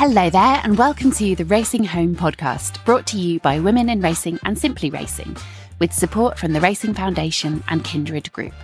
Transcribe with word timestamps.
Hello 0.00 0.30
there, 0.30 0.62
and 0.64 0.78
welcome 0.78 1.10
to 1.10 1.36
the 1.36 1.44
Racing 1.44 1.84
Home 1.84 2.16
podcast, 2.16 2.82
brought 2.86 3.06
to 3.08 3.18
you 3.18 3.38
by 3.40 3.60
Women 3.60 3.90
in 3.90 4.00
Racing 4.00 4.40
and 4.46 4.58
Simply 4.58 4.88
Racing, 4.88 5.36
with 5.78 5.92
support 5.92 6.38
from 6.38 6.54
the 6.54 6.60
Racing 6.62 6.94
Foundation 6.94 7.62
and 7.68 7.84
Kindred 7.84 8.32
Group. 8.32 8.54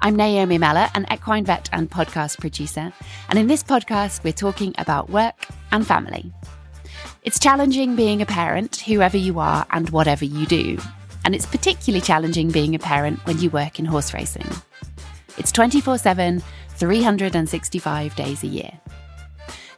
I'm 0.00 0.16
Naomi 0.16 0.58
Meller, 0.58 0.88
an 0.96 1.06
equine 1.08 1.44
vet 1.44 1.68
and 1.72 1.88
podcast 1.88 2.40
producer, 2.40 2.92
and 3.28 3.38
in 3.38 3.46
this 3.46 3.62
podcast, 3.62 4.24
we're 4.24 4.32
talking 4.32 4.74
about 4.76 5.08
work 5.08 5.46
and 5.70 5.86
family. 5.86 6.32
It's 7.22 7.38
challenging 7.38 7.94
being 7.94 8.20
a 8.20 8.26
parent, 8.26 8.74
whoever 8.78 9.16
you 9.16 9.38
are 9.38 9.64
and 9.70 9.88
whatever 9.90 10.24
you 10.24 10.46
do, 10.46 10.78
and 11.24 11.32
it's 11.32 11.46
particularly 11.46 12.02
challenging 12.02 12.50
being 12.50 12.74
a 12.74 12.80
parent 12.80 13.24
when 13.24 13.38
you 13.38 13.50
work 13.50 13.78
in 13.78 13.84
horse 13.84 14.12
racing. 14.12 14.50
It's 15.38 15.52
24 15.52 15.98
7, 15.98 16.42
365 16.70 18.16
days 18.16 18.42
a 18.42 18.48
year. 18.48 18.72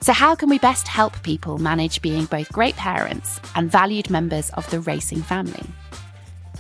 So, 0.02 0.12
how 0.12 0.34
can 0.34 0.48
we 0.48 0.58
best 0.58 0.88
help 0.88 1.22
people 1.22 1.58
manage 1.58 2.02
being 2.02 2.24
both 2.24 2.50
great 2.50 2.74
parents 2.74 3.38
and 3.54 3.70
valued 3.70 4.10
members 4.10 4.50
of 4.50 4.68
the 4.68 4.80
racing 4.80 5.22
family? 5.22 5.62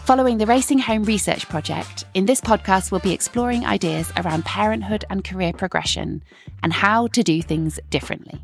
Following 0.04 0.38
the 0.38 0.46
Racing 0.46 0.78
Home 0.78 1.02
Research 1.02 1.48
Project, 1.48 2.04
in 2.14 2.26
this 2.26 2.40
podcast, 2.40 2.92
we'll 2.92 3.00
be 3.00 3.12
exploring 3.12 3.66
ideas 3.66 4.12
around 4.16 4.44
parenthood 4.44 5.04
and 5.10 5.24
career 5.24 5.52
progression 5.52 6.22
and 6.62 6.72
how 6.72 7.08
to 7.08 7.24
do 7.24 7.42
things 7.42 7.80
differently. 7.90 8.40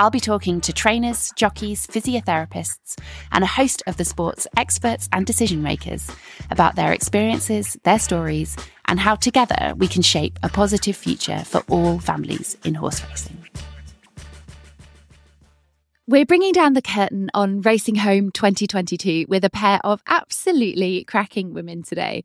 I'll 0.00 0.10
be 0.10 0.18
talking 0.18 0.60
to 0.62 0.72
trainers, 0.72 1.32
jockeys, 1.36 1.86
physiotherapists, 1.86 2.98
and 3.30 3.44
a 3.44 3.46
host 3.46 3.84
of 3.86 3.98
the 3.98 4.04
sport's 4.04 4.48
experts 4.56 5.08
and 5.12 5.24
decision 5.24 5.62
makers 5.62 6.10
about 6.50 6.74
their 6.74 6.92
experiences, 6.92 7.78
their 7.84 8.00
stories, 8.00 8.56
and 8.86 8.98
how 8.98 9.14
together 9.14 9.74
we 9.76 9.86
can 9.86 10.02
shape 10.02 10.40
a 10.42 10.48
positive 10.48 10.96
future 10.96 11.44
for 11.44 11.62
all 11.68 12.00
families 12.00 12.56
in 12.64 12.74
horse 12.74 13.00
racing. 13.08 13.41
We're 16.08 16.26
bringing 16.26 16.52
down 16.52 16.72
the 16.72 16.82
curtain 16.82 17.30
on 17.32 17.60
Racing 17.60 17.94
Home 17.94 18.32
2022 18.32 19.26
with 19.28 19.44
a 19.44 19.50
pair 19.50 19.78
of 19.84 20.02
absolutely 20.08 21.04
cracking 21.04 21.54
women 21.54 21.84
today 21.84 22.24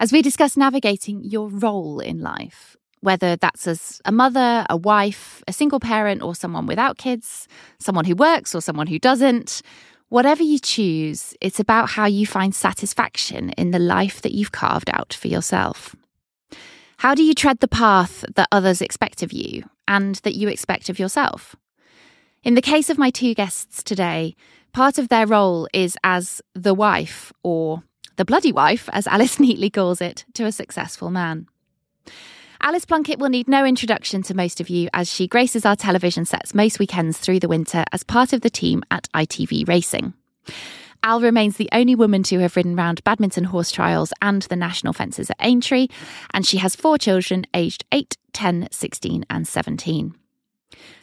as 0.00 0.12
we 0.12 0.22
discuss 0.22 0.56
navigating 0.56 1.22
your 1.22 1.50
role 1.50 2.00
in 2.00 2.22
life, 2.22 2.74
whether 3.00 3.36
that's 3.36 3.66
as 3.66 4.00
a 4.06 4.12
mother, 4.12 4.64
a 4.70 4.78
wife, 4.78 5.42
a 5.46 5.52
single 5.52 5.78
parent, 5.78 6.22
or 6.22 6.34
someone 6.34 6.64
without 6.64 6.96
kids, 6.96 7.46
someone 7.78 8.06
who 8.06 8.16
works 8.16 8.54
or 8.54 8.62
someone 8.62 8.86
who 8.86 8.98
doesn't. 8.98 9.60
Whatever 10.08 10.42
you 10.42 10.58
choose, 10.58 11.36
it's 11.42 11.60
about 11.60 11.90
how 11.90 12.06
you 12.06 12.26
find 12.26 12.54
satisfaction 12.54 13.50
in 13.50 13.72
the 13.72 13.78
life 13.78 14.22
that 14.22 14.32
you've 14.32 14.52
carved 14.52 14.88
out 14.88 15.12
for 15.12 15.28
yourself. 15.28 15.94
How 16.96 17.14
do 17.14 17.22
you 17.22 17.34
tread 17.34 17.60
the 17.60 17.68
path 17.68 18.24
that 18.36 18.48
others 18.50 18.80
expect 18.80 19.22
of 19.22 19.34
you 19.34 19.64
and 19.86 20.14
that 20.16 20.34
you 20.34 20.48
expect 20.48 20.88
of 20.88 20.98
yourself? 20.98 21.54
In 22.44 22.54
the 22.54 22.62
case 22.62 22.88
of 22.88 22.98
my 22.98 23.10
two 23.10 23.34
guests 23.34 23.82
today, 23.82 24.36
part 24.72 24.98
of 24.98 25.08
their 25.08 25.26
role 25.26 25.68
is 25.72 25.96
as 26.04 26.40
the 26.54 26.74
wife, 26.74 27.32
or 27.42 27.82
the 28.16 28.24
bloody 28.24 28.52
wife, 28.52 28.88
as 28.92 29.06
Alice 29.08 29.40
neatly 29.40 29.70
calls 29.70 30.00
it, 30.00 30.24
to 30.34 30.44
a 30.44 30.52
successful 30.52 31.10
man. 31.10 31.48
Alice 32.60 32.84
Plunkett 32.84 33.18
will 33.18 33.28
need 33.28 33.48
no 33.48 33.64
introduction 33.64 34.22
to 34.22 34.34
most 34.34 34.60
of 34.60 34.68
you 34.68 34.88
as 34.92 35.12
she 35.12 35.28
graces 35.28 35.64
our 35.64 35.76
television 35.76 36.24
sets 36.24 36.54
most 36.54 36.78
weekends 36.78 37.18
through 37.18 37.38
the 37.38 37.48
winter 37.48 37.84
as 37.92 38.02
part 38.02 38.32
of 38.32 38.40
the 38.40 38.50
team 38.50 38.82
at 38.90 39.08
ITV 39.14 39.68
Racing. 39.68 40.12
Al 41.04 41.20
remains 41.20 41.56
the 41.56 41.68
only 41.72 41.94
woman 41.94 42.24
to 42.24 42.40
have 42.40 42.56
ridden 42.56 42.74
round 42.74 43.02
badminton 43.04 43.44
horse 43.44 43.70
trials 43.70 44.12
and 44.20 44.42
the 44.42 44.56
national 44.56 44.92
fences 44.92 45.30
at 45.30 45.36
Aintree, 45.40 45.86
and 46.34 46.44
she 46.44 46.56
has 46.58 46.74
four 46.74 46.98
children 46.98 47.46
aged 47.54 47.84
8, 47.92 48.16
10, 48.32 48.68
16, 48.72 49.24
and 49.30 49.46
17. 49.46 50.14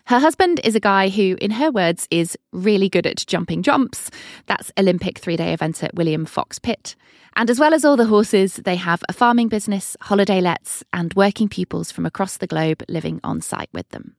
Her 0.06 0.20
husband 0.20 0.60
is 0.64 0.76
a 0.76 0.80
guy 0.80 1.10
who, 1.10 1.38
in 1.42 1.52
her 1.52 1.72
words, 1.72 2.08
is 2.12 2.38
really 2.52 2.90
good 2.90 3.08
at 3.08 3.26
jumping 3.26 3.64
jumps. 3.64 4.12
That's 4.46 4.72
Olympic 4.78 5.18
three 5.18 5.36
day 5.36 5.56
eventer 5.56 5.94
William 5.94 6.26
Fox 6.26 6.60
Pitt. 6.60 6.96
And 7.36 7.50
as 7.50 7.60
well 7.60 7.74
as 7.74 7.84
all 7.84 7.98
the 7.98 8.06
horses, 8.06 8.56
they 8.58 8.76
have 8.76 9.04
a 9.10 9.14
farming 9.14 9.50
business, 9.50 9.98
holiday 10.02 10.40
lets, 10.40 10.84
and 10.94 11.14
working 11.16 11.50
pupils 11.50 11.92
from 11.92 12.06
across 12.06 12.38
the 12.38 12.48
globe 12.48 12.84
living 12.88 13.20
on 13.24 13.42
site 13.42 13.70
with 13.74 13.90
them. 13.90 14.16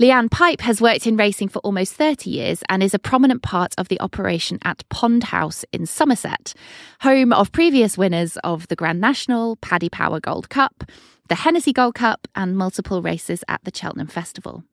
Leanne 0.00 0.30
Pipe 0.30 0.60
has 0.60 0.80
worked 0.80 1.08
in 1.08 1.16
racing 1.16 1.48
for 1.48 1.58
almost 1.58 1.92
30 1.94 2.30
years 2.30 2.62
and 2.68 2.84
is 2.84 2.94
a 2.94 3.00
prominent 3.00 3.42
part 3.42 3.74
of 3.76 3.88
the 3.88 4.00
operation 4.00 4.60
at 4.64 4.88
Pond 4.90 5.24
House 5.24 5.64
in 5.72 5.86
Somerset, 5.86 6.54
home 7.00 7.32
of 7.32 7.50
previous 7.50 7.98
winners 7.98 8.36
of 8.44 8.68
the 8.68 8.76
Grand 8.76 9.00
National, 9.00 9.56
Paddy 9.56 9.88
Power 9.88 10.20
Gold 10.20 10.50
Cup, 10.50 10.84
the 11.28 11.36
Hennessy 11.36 11.72
Gold 11.72 11.94
Cup, 11.94 12.26
and 12.34 12.56
multiple 12.56 13.02
races 13.02 13.44
at 13.48 13.62
the 13.64 13.72
Cheltenham 13.74 14.08
Festival. 14.08 14.64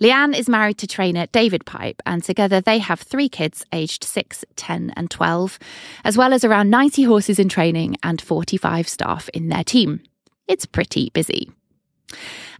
Leanne 0.00 0.36
is 0.36 0.48
married 0.48 0.78
to 0.78 0.86
trainer 0.86 1.26
David 1.26 1.64
Pipe, 1.64 2.02
and 2.04 2.24
together 2.24 2.60
they 2.60 2.78
have 2.78 3.00
three 3.00 3.28
kids 3.28 3.64
aged 3.72 4.02
6, 4.02 4.44
10, 4.56 4.92
and 4.96 5.10
12, 5.10 5.60
as 6.04 6.18
well 6.18 6.32
as 6.32 6.42
around 6.42 6.70
90 6.70 7.04
horses 7.04 7.38
in 7.38 7.48
training 7.48 7.96
and 8.02 8.20
45 8.20 8.88
staff 8.88 9.28
in 9.32 9.48
their 9.48 9.62
team. 9.62 10.02
It's 10.48 10.66
pretty 10.66 11.10
busy. 11.10 11.52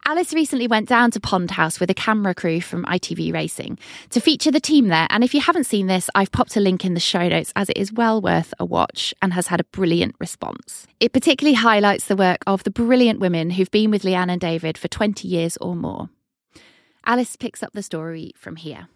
Alice 0.05 0.35
recently 0.35 0.67
went 0.67 0.89
down 0.89 1.13
to 1.13 1.21
Pond 1.21 1.53
House 1.53 1.79
with 1.79 1.89
a 1.89 1.95
camera 1.95 2.35
crew 2.35 2.61
from 2.61 2.85
ITV 2.87 3.33
Racing 3.33 3.79
to 4.11 4.21
feature 4.21 4.51
the 4.51 4.59
team 4.59 4.89
there. 4.89 5.07
And 5.11 5.23
if 5.23 5.33
you 5.33 5.41
haven't 5.41 5.65
seen 5.65 5.87
this, 5.87 6.11
I've 6.13 6.33
popped 6.33 6.57
a 6.57 6.61
link 6.61 6.85
in 6.85 6.95
the 6.95 7.01
show 7.01 7.29
notes 7.29 7.53
as 7.55 7.71
it 7.71 7.77
is 7.77 7.93
well 7.93 8.21
worth 8.21 8.53
a 8.59 8.65
watch 8.65 9.15
and 9.23 9.33
has 9.33 9.47
had 9.47 9.61
a 9.61 9.65
brilliant 9.65 10.17
response. 10.19 10.89
It 10.99 11.13
particularly 11.13 11.55
highlights 11.55 12.07
the 12.07 12.17
work 12.17 12.43
of 12.49 12.65
the 12.65 12.71
brilliant 12.71 13.21
women 13.21 13.51
who've 13.51 13.71
been 13.71 13.93
with 13.93 14.03
Leanne 14.03 14.31
and 14.31 14.41
David 14.41 14.77
for 14.77 14.89
20 14.89 15.29
years 15.29 15.57
or 15.59 15.77
more. 15.77 16.11
Alice 17.07 17.37
picks 17.37 17.63
up 17.63 17.73
the 17.73 17.83
story 17.83 18.33
from 18.37 18.57
here. 18.57 18.89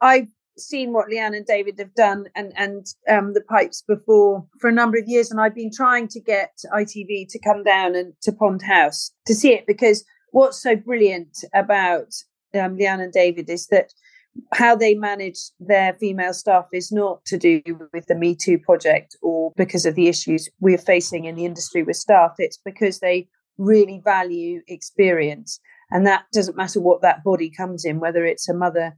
I've 0.00 0.28
seen 0.58 0.92
what 0.92 1.08
Leanne 1.08 1.36
and 1.36 1.46
David 1.46 1.78
have 1.78 1.94
done 1.94 2.26
and 2.34 2.52
and 2.56 2.86
um, 3.08 3.34
the 3.34 3.40
pipes 3.40 3.82
before 3.86 4.46
for 4.58 4.68
a 4.68 4.72
number 4.72 4.98
of 4.98 5.06
years, 5.06 5.30
and 5.30 5.40
I've 5.40 5.54
been 5.54 5.70
trying 5.72 6.08
to 6.08 6.20
get 6.20 6.58
ITV 6.72 7.28
to 7.30 7.38
come 7.38 7.62
down 7.62 7.94
and 7.94 8.14
to 8.22 8.32
Pond 8.32 8.62
House 8.62 9.12
to 9.26 9.34
see 9.34 9.52
it 9.52 9.66
because 9.66 10.04
what's 10.32 10.62
so 10.62 10.76
brilliant 10.76 11.44
about 11.54 12.14
um, 12.54 12.76
Leanne 12.76 13.02
and 13.02 13.12
David 13.12 13.48
is 13.48 13.66
that 13.68 13.92
how 14.52 14.76
they 14.76 14.94
manage 14.94 15.38
their 15.58 15.94
female 15.94 16.32
staff 16.32 16.66
is 16.72 16.92
not 16.92 17.24
to 17.26 17.36
do 17.36 17.62
with 17.92 18.06
the 18.06 18.14
Me 18.14 18.34
Too 18.34 18.58
project 18.58 19.16
or 19.22 19.52
because 19.56 19.84
of 19.84 19.94
the 19.94 20.08
issues 20.08 20.48
we're 20.60 20.78
facing 20.78 21.24
in 21.24 21.34
the 21.34 21.44
industry 21.44 21.82
with 21.82 21.96
staff. 21.96 22.34
It's 22.38 22.58
because 22.64 23.00
they 23.00 23.28
really 23.58 24.00
value 24.04 24.62
experience. 24.68 25.60
And 25.90 26.06
that 26.06 26.24
doesn't 26.32 26.56
matter 26.56 26.80
what 26.80 27.02
that 27.02 27.24
body 27.24 27.50
comes 27.50 27.84
in, 27.84 27.98
whether 27.98 28.24
it's 28.24 28.48
a 28.48 28.54
mother 28.54 28.96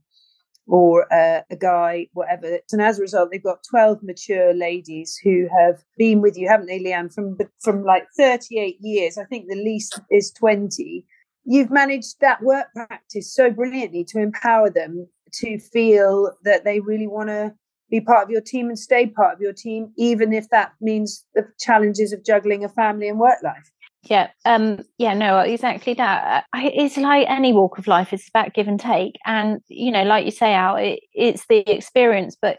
or 0.67 1.07
a 1.11 1.45
guy, 1.59 2.07
whatever. 2.13 2.59
And 2.71 2.81
as 2.81 2.99
a 2.99 3.03
result, 3.03 3.31
they've 3.31 3.43
got 3.43 3.65
12 3.69 4.03
mature 4.03 4.55
ladies 4.55 5.19
who 5.23 5.49
have 5.59 5.83
been 5.99 6.21
with 6.21 6.37
you, 6.37 6.49
haven't 6.49 6.67
they, 6.67 6.79
Leanne, 6.79 7.13
from, 7.13 7.37
from 7.61 7.85
like 7.85 8.05
38 8.17 8.77
years. 8.81 9.19
I 9.19 9.25
think 9.25 9.49
the 9.49 9.57
least 9.57 10.01
is 10.11 10.31
20 10.33 11.05
you've 11.45 11.71
managed 11.71 12.21
that 12.21 12.43
work 12.43 12.67
practice 12.75 13.35
so 13.35 13.51
brilliantly 13.51 14.05
to 14.05 14.19
empower 14.19 14.71
them 14.71 15.09
to 15.33 15.59
feel 15.59 16.33
that 16.45 16.65
they 16.65 16.81
really 16.81 17.07
want 17.07 17.29
to 17.29 17.55
be 17.91 18.01
part 18.01 18.25
of 18.25 18.31
your 18.31 18.41
team 18.41 18.69
and 18.69 18.79
stay 18.79 19.07
part 19.07 19.35
of 19.35 19.41
your 19.41 19.53
team, 19.53 19.93
even 19.97 20.33
if 20.33 20.49
that 20.51 20.73
means 20.81 21.25
the 21.35 21.47
challenges 21.61 22.13
of 22.13 22.25
juggling 22.25 22.65
a 22.65 22.69
family 22.69 23.09
and 23.09 23.19
work 23.19 23.39
life. 23.43 23.71
Yeah, 24.05 24.31
um, 24.45 24.81
yeah, 24.99 25.15
no, 25.15 25.39
exactly 25.39 25.95
that. 25.95 26.45
It's 26.55 26.97
like 26.97 27.27
any 27.29 27.53
walk 27.53 27.79
of 27.79 27.87
life; 27.87 28.13
it's 28.13 28.29
about 28.29 28.53
give 28.53 28.67
and 28.67 28.81
take, 28.81 29.15
and 29.25 29.61
you 29.69 29.93
know, 29.93 30.03
like 30.03 30.25
you 30.25 30.33
say, 30.33 30.55
Al, 30.55 30.75
it, 30.75 31.01
it's 31.13 31.47
the 31.47 31.59
experience. 31.71 32.37
But 32.41 32.59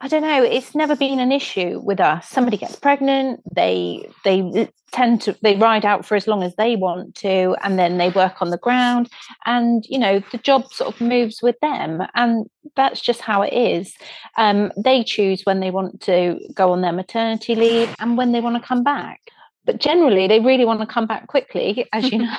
I 0.00 0.06
don't 0.06 0.22
know. 0.22 0.44
It's 0.44 0.76
never 0.76 0.94
been 0.94 1.18
an 1.18 1.32
issue 1.32 1.80
with 1.82 1.98
us. 1.98 2.28
Somebody 2.28 2.56
gets 2.56 2.76
pregnant, 2.76 3.40
they 3.52 4.08
they 4.24 4.70
tend 4.92 5.20
to 5.22 5.36
they 5.42 5.56
ride 5.56 5.84
out 5.84 6.06
for 6.06 6.14
as 6.14 6.28
long 6.28 6.44
as 6.44 6.54
they 6.54 6.76
want 6.76 7.16
to, 7.16 7.56
and 7.62 7.78
then 7.78 7.98
they 7.98 8.10
work 8.10 8.40
on 8.40 8.50
the 8.50 8.58
ground, 8.58 9.08
and 9.44 9.84
you 9.88 9.98
know 9.98 10.22
the 10.30 10.38
job 10.38 10.72
sort 10.72 10.94
of 10.94 11.00
moves 11.00 11.42
with 11.42 11.56
them, 11.60 12.02
and 12.14 12.46
that's 12.76 13.00
just 13.00 13.20
how 13.20 13.42
it 13.42 13.52
is. 13.52 13.92
Um, 14.36 14.70
they 14.76 15.02
choose 15.02 15.42
when 15.42 15.58
they 15.58 15.72
want 15.72 16.00
to 16.02 16.38
go 16.54 16.70
on 16.70 16.80
their 16.80 16.92
maternity 16.92 17.56
leave 17.56 17.92
and 17.98 18.16
when 18.16 18.30
they 18.30 18.40
want 18.40 18.60
to 18.60 18.66
come 18.66 18.84
back. 18.84 19.20
But 19.64 19.80
generally, 19.80 20.28
they 20.28 20.38
really 20.38 20.64
want 20.64 20.80
to 20.80 20.86
come 20.86 21.06
back 21.06 21.26
quickly, 21.26 21.88
as 21.92 22.10
you 22.12 22.18
know. 22.24 22.36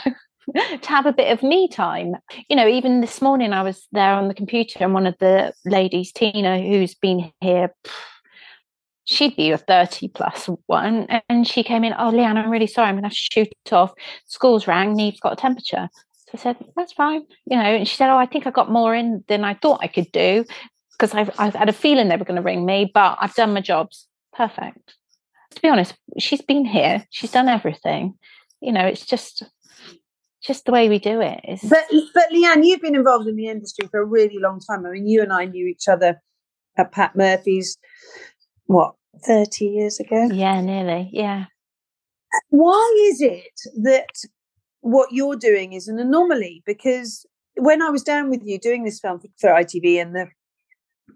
to 0.81 0.88
have 0.88 1.06
a 1.06 1.13
bit 1.13 1.31
of 1.31 1.44
me 1.44 1.68
time. 1.68 2.16
You 2.50 2.56
know, 2.56 2.68
even 2.68 3.01
this 3.01 3.22
morning 3.22 3.54
I 3.54 3.63
was 3.63 3.88
there 3.92 4.13
on 4.13 4.28
the 4.28 4.34
computer 4.34 4.80
and 4.81 4.94
one 4.94 5.07
of 5.07 5.16
the 5.19 5.54
ladies, 5.66 6.12
Tina, 6.12 6.62
who's 6.62 6.96
been 6.96 7.31
here, 7.42 7.74
she'd 9.06 9.36
be 9.36 9.51
a 9.51 9.57
30 9.57 10.10
plus 10.10 10.50
one, 10.68 11.07
and 11.28 11.48
she 11.48 11.63
came 11.63 11.84
in, 11.84 11.94
Oh, 11.94 12.12
Leanne, 12.12 12.38
I'm 12.38 12.50
really 12.50 12.68
sorry, 12.68 12.90
I'm 12.90 12.96
going 12.96 13.04
to 13.04 13.07
have 13.10 13.13
to 13.13 13.30
shoot 13.34 13.74
off. 13.74 13.94
School's 14.28 14.68
rang, 14.68 14.96
Neve's 14.96 15.19
got 15.19 15.34
a 15.34 15.36
temperature. 15.36 15.90
So 16.28 16.31
I 16.34 16.38
said, 16.38 16.57
That's 16.75 16.94
fine. 16.94 17.25
You 17.46 17.57
know, 17.57 17.63
and 17.63 17.88
she 17.88 17.96
said, 17.96 18.10
Oh, 18.10 18.18
I 18.18 18.25
think 18.25 18.48
I 18.48 18.51
got 18.51 18.72
more 18.72 18.96
in 18.96 19.24
than 19.28 19.44
I 19.44 19.56
thought 19.56 19.80
I 19.81 19.88
could 19.88 20.12
do 20.12 20.46
because 20.92 21.13
I've, 21.13 21.31
I've 21.40 21.56
had 21.56 21.69
a 21.69 21.74
feeling 21.74 22.10
they 22.10 22.18
were 22.18 22.25
going 22.25 22.36
to 22.36 22.42
ring 22.42 22.66
me, 22.66 22.92
but 22.94 23.18
I've 23.22 23.34
done 23.34 23.54
my 23.54 23.62
jobs. 23.62 24.07
Perfect. 24.34 24.96
To 25.56 25.62
be 25.62 25.69
honest, 25.69 25.96
she's 26.19 26.42
been 26.42 26.66
here, 26.66 27.06
she's 27.10 27.31
done 27.31 27.50
everything. 27.50 28.16
You 28.62 28.74
know, 28.74 28.86
it's 28.86 29.06
just 29.06 29.44
just 30.41 30.65
the 30.65 30.71
way 30.71 30.89
we 30.89 31.00
do 31.00 31.21
it. 31.21 31.39
It's... 31.44 31.68
But 31.68 31.86
but 32.13 32.30
Leanne, 32.31 32.65
you've 32.65 32.81
been 32.81 32.95
involved 32.95 33.27
in 33.27 33.36
the 33.36 33.47
industry 33.47 33.88
for 33.89 34.01
a 34.01 34.06
really 34.06 34.38
long 34.39 34.59
time. 34.59 34.86
I 34.86 34.91
mean, 34.91 35.07
you 35.07 35.21
and 35.21 35.33
I 35.33 35.45
knew 35.45 35.68
each 35.68 35.88
other 35.88 36.21
at 36.77 36.91
Pat 36.91 37.15
Murphy's. 37.15 37.77
What 38.65 38.95
thirty 39.25 39.65
years 39.65 40.00
ago? 40.00 40.30
Yeah, 40.31 40.62
nearly. 40.62 41.09
Yeah. 41.12 41.45
Why 42.50 43.09
is 43.09 43.21
it 43.21 43.59
that 43.81 44.09
what 44.81 45.12
you're 45.12 45.36
doing 45.36 45.74
is 45.74 45.88
an 45.88 46.00
anomaly? 46.00 46.63
Because 46.65 47.25
when 47.56 47.81
I 47.81 47.89
was 47.89 48.03
down 48.03 48.30
with 48.30 48.41
you 48.44 48.59
doing 48.59 48.83
this 48.83 49.00
film 49.00 49.19
for, 49.19 49.27
for 49.39 49.50
ITV, 49.50 50.00
and 50.01 50.15
the 50.15 50.27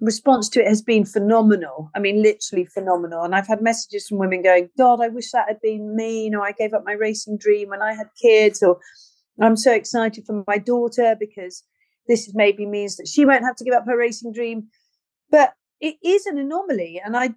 response 0.01 0.49
to 0.49 0.61
it 0.61 0.67
has 0.67 0.81
been 0.81 1.05
phenomenal. 1.05 1.89
I 1.95 1.99
mean, 1.99 2.21
literally 2.21 2.65
phenomenal. 2.65 3.23
And 3.23 3.35
I've 3.35 3.47
had 3.47 3.61
messages 3.61 4.07
from 4.07 4.17
women 4.17 4.41
going, 4.41 4.69
God, 4.77 5.01
I 5.01 5.07
wish 5.07 5.31
that 5.31 5.47
had 5.47 5.61
been 5.61 5.95
me. 5.95 6.25
You 6.25 6.31
know, 6.31 6.41
I 6.41 6.51
gave 6.51 6.73
up 6.73 6.83
my 6.85 6.93
racing 6.93 7.37
dream 7.37 7.69
when 7.69 7.81
I 7.81 7.93
had 7.93 8.07
kids, 8.21 8.61
or 8.61 8.79
I'm 9.41 9.57
so 9.57 9.73
excited 9.73 10.25
for 10.25 10.43
my 10.47 10.57
daughter 10.57 11.15
because 11.19 11.63
this 12.07 12.31
maybe 12.33 12.65
means 12.65 12.97
that 12.97 13.07
she 13.07 13.25
won't 13.25 13.43
have 13.43 13.55
to 13.57 13.63
give 13.63 13.73
up 13.73 13.85
her 13.85 13.97
racing 13.97 14.33
dream. 14.33 14.67
But 15.31 15.53
it 15.79 15.95
is 16.03 16.25
an 16.25 16.37
anomaly. 16.37 17.01
And 17.03 17.17
I 17.17 17.33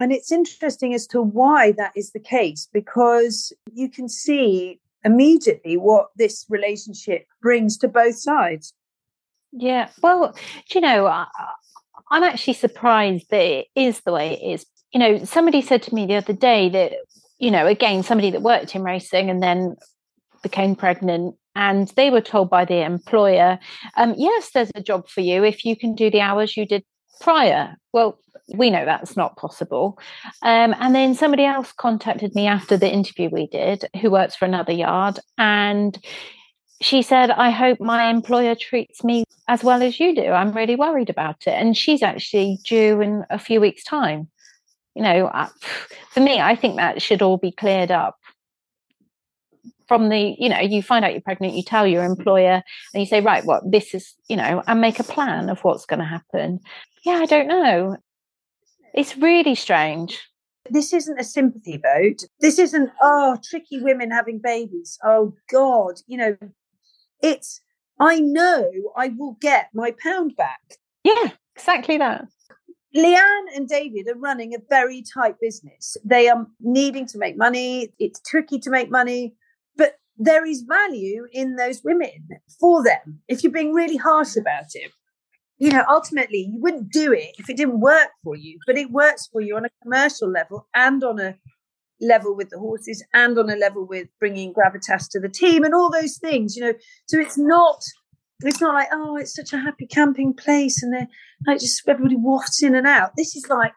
and 0.00 0.12
it's 0.12 0.30
interesting 0.30 0.94
as 0.94 1.06
to 1.08 1.20
why 1.20 1.72
that 1.72 1.92
is 1.96 2.12
the 2.12 2.20
case, 2.20 2.68
because 2.72 3.52
you 3.72 3.88
can 3.88 4.08
see 4.08 4.80
immediately 5.04 5.76
what 5.76 6.08
this 6.16 6.46
relationship 6.48 7.26
brings 7.42 7.76
to 7.78 7.88
both 7.88 8.16
sides. 8.16 8.74
Yeah. 9.52 9.88
Well, 10.02 10.36
you 10.72 10.80
know, 10.80 11.06
I, 11.06 11.26
I'm 12.10 12.22
actually 12.22 12.54
surprised 12.54 13.30
that 13.30 13.42
it 13.42 13.66
is 13.74 14.00
the 14.00 14.12
way 14.12 14.34
it 14.34 14.44
is. 14.44 14.66
You 14.92 15.00
know, 15.00 15.24
somebody 15.24 15.62
said 15.62 15.82
to 15.84 15.94
me 15.94 16.06
the 16.06 16.16
other 16.16 16.32
day 16.32 16.68
that, 16.68 16.92
you 17.38 17.50
know, 17.50 17.66
again, 17.66 18.02
somebody 18.02 18.30
that 18.30 18.42
worked 18.42 18.74
in 18.74 18.82
racing 18.82 19.30
and 19.30 19.42
then 19.42 19.76
became 20.42 20.76
pregnant 20.76 21.36
and 21.54 21.88
they 21.96 22.10
were 22.10 22.20
told 22.20 22.50
by 22.50 22.64
the 22.64 22.84
employer, 22.84 23.58
um, 23.96 24.14
yes, 24.16 24.50
there's 24.50 24.70
a 24.74 24.82
job 24.82 25.08
for 25.08 25.20
you 25.20 25.44
if 25.44 25.64
you 25.64 25.76
can 25.76 25.94
do 25.94 26.10
the 26.10 26.20
hours 26.20 26.56
you 26.56 26.66
did 26.66 26.84
prior. 27.20 27.76
Well, 27.92 28.20
we 28.54 28.70
know 28.70 28.84
that's 28.84 29.16
not 29.16 29.36
possible. 29.36 29.98
Um, 30.42 30.74
and 30.78 30.94
then 30.94 31.14
somebody 31.14 31.44
else 31.44 31.72
contacted 31.72 32.34
me 32.34 32.46
after 32.46 32.76
the 32.76 32.90
interview 32.90 33.28
we 33.28 33.48
did, 33.48 33.84
who 34.00 34.10
works 34.10 34.36
for 34.36 34.44
another 34.44 34.72
yard, 34.72 35.18
and 35.36 35.98
she 36.80 37.02
said, 37.02 37.30
I 37.30 37.50
hope 37.50 37.80
my 37.80 38.08
employer 38.08 38.54
treats 38.54 39.02
me 39.02 39.24
as 39.48 39.64
well 39.64 39.82
as 39.82 39.98
you 39.98 40.14
do. 40.14 40.26
I'm 40.26 40.52
really 40.52 40.76
worried 40.76 41.10
about 41.10 41.46
it. 41.46 41.54
And 41.54 41.76
she's 41.76 42.02
actually 42.02 42.58
due 42.64 43.00
in 43.00 43.24
a 43.30 43.38
few 43.38 43.60
weeks' 43.60 43.82
time. 43.82 44.28
You 44.94 45.02
know, 45.02 45.48
for 46.10 46.20
me, 46.20 46.40
I 46.40 46.54
think 46.54 46.76
that 46.76 47.02
should 47.02 47.22
all 47.22 47.36
be 47.36 47.52
cleared 47.52 47.90
up 47.90 48.16
from 49.88 50.10
the, 50.10 50.36
you 50.38 50.48
know, 50.48 50.60
you 50.60 50.82
find 50.82 51.04
out 51.04 51.12
you're 51.12 51.20
pregnant, 51.20 51.54
you 51.54 51.62
tell 51.62 51.86
your 51.86 52.04
employer, 52.04 52.62
and 52.92 53.00
you 53.00 53.06
say, 53.06 53.20
right, 53.20 53.44
what 53.44 53.62
well, 53.62 53.70
this 53.70 53.94
is, 53.94 54.14
you 54.28 54.36
know, 54.36 54.62
and 54.66 54.80
make 54.80 55.00
a 55.00 55.04
plan 55.04 55.48
of 55.48 55.60
what's 55.64 55.86
going 55.86 55.98
to 55.98 56.04
happen. 56.04 56.60
Yeah, 57.04 57.14
I 57.14 57.26
don't 57.26 57.48
know. 57.48 57.96
It's 58.94 59.16
really 59.16 59.54
strange. 59.54 60.20
This 60.70 60.92
isn't 60.92 61.18
a 61.18 61.24
sympathy 61.24 61.78
vote. 61.78 62.24
This 62.40 62.58
isn't, 62.58 62.90
oh, 63.00 63.38
tricky 63.42 63.80
women 63.80 64.10
having 64.10 64.38
babies. 64.38 64.98
Oh, 65.02 65.34
God. 65.50 65.94
You 66.06 66.18
know, 66.18 66.36
it's, 67.22 67.62
I 67.98 68.20
know 68.20 68.70
I 68.96 69.08
will 69.08 69.38
get 69.40 69.70
my 69.72 69.94
pound 70.02 70.36
back. 70.36 70.60
Yeah, 71.04 71.30
exactly 71.56 71.96
that. 71.96 72.26
Leanne 72.96 73.46
and 73.54 73.68
David 73.68 74.08
are 74.08 74.18
running 74.18 74.54
a 74.54 74.58
very 74.68 75.02
tight 75.02 75.36
business. 75.40 75.96
They 76.04 76.28
are 76.28 76.46
needing 76.60 77.06
to 77.06 77.18
make 77.18 77.36
money. 77.36 77.92
It's 77.98 78.20
tricky 78.20 78.58
to 78.60 78.70
make 78.70 78.90
money, 78.90 79.34
there 80.18 80.44
is 80.44 80.64
value 80.68 81.26
in 81.32 81.56
those 81.56 81.80
women 81.84 82.28
for 82.60 82.82
them 82.82 83.20
if 83.28 83.42
you're 83.42 83.52
being 83.52 83.72
really 83.72 83.96
harsh 83.96 84.36
about 84.36 84.66
it. 84.74 84.90
You 85.58 85.70
know, 85.70 85.84
ultimately, 85.88 86.50
you 86.52 86.60
wouldn't 86.60 86.92
do 86.92 87.12
it 87.12 87.34
if 87.38 87.50
it 87.50 87.56
didn't 87.56 87.80
work 87.80 88.10
for 88.22 88.36
you, 88.36 88.58
but 88.66 88.78
it 88.78 88.90
works 88.92 89.28
for 89.32 89.40
you 89.40 89.56
on 89.56 89.64
a 89.64 89.70
commercial 89.82 90.30
level 90.30 90.68
and 90.74 91.02
on 91.02 91.18
a 91.18 91.36
level 92.00 92.36
with 92.36 92.50
the 92.50 92.58
horses 92.58 93.04
and 93.12 93.38
on 93.38 93.50
a 93.50 93.56
level 93.56 93.86
with 93.86 94.08
bringing 94.20 94.52
gravitas 94.52 95.08
to 95.10 95.20
the 95.20 95.28
team 95.28 95.64
and 95.64 95.74
all 95.74 95.90
those 95.90 96.18
things 96.18 96.54
you 96.54 96.62
know 96.62 96.72
so 97.06 97.18
it's 97.18 97.36
not 97.36 97.82
it's 98.44 98.60
not 98.60 98.74
like 98.74 98.88
oh 98.92 99.16
it's 99.16 99.34
such 99.34 99.52
a 99.52 99.58
happy 99.58 99.86
camping 99.86 100.32
place 100.32 100.82
and 100.82 100.94
then 100.94 101.08
like 101.46 101.58
just 101.58 101.82
everybody 101.88 102.16
wafts 102.16 102.62
in 102.62 102.74
and 102.74 102.86
out 102.86 103.10
this 103.16 103.34
is 103.34 103.46
like 103.48 103.72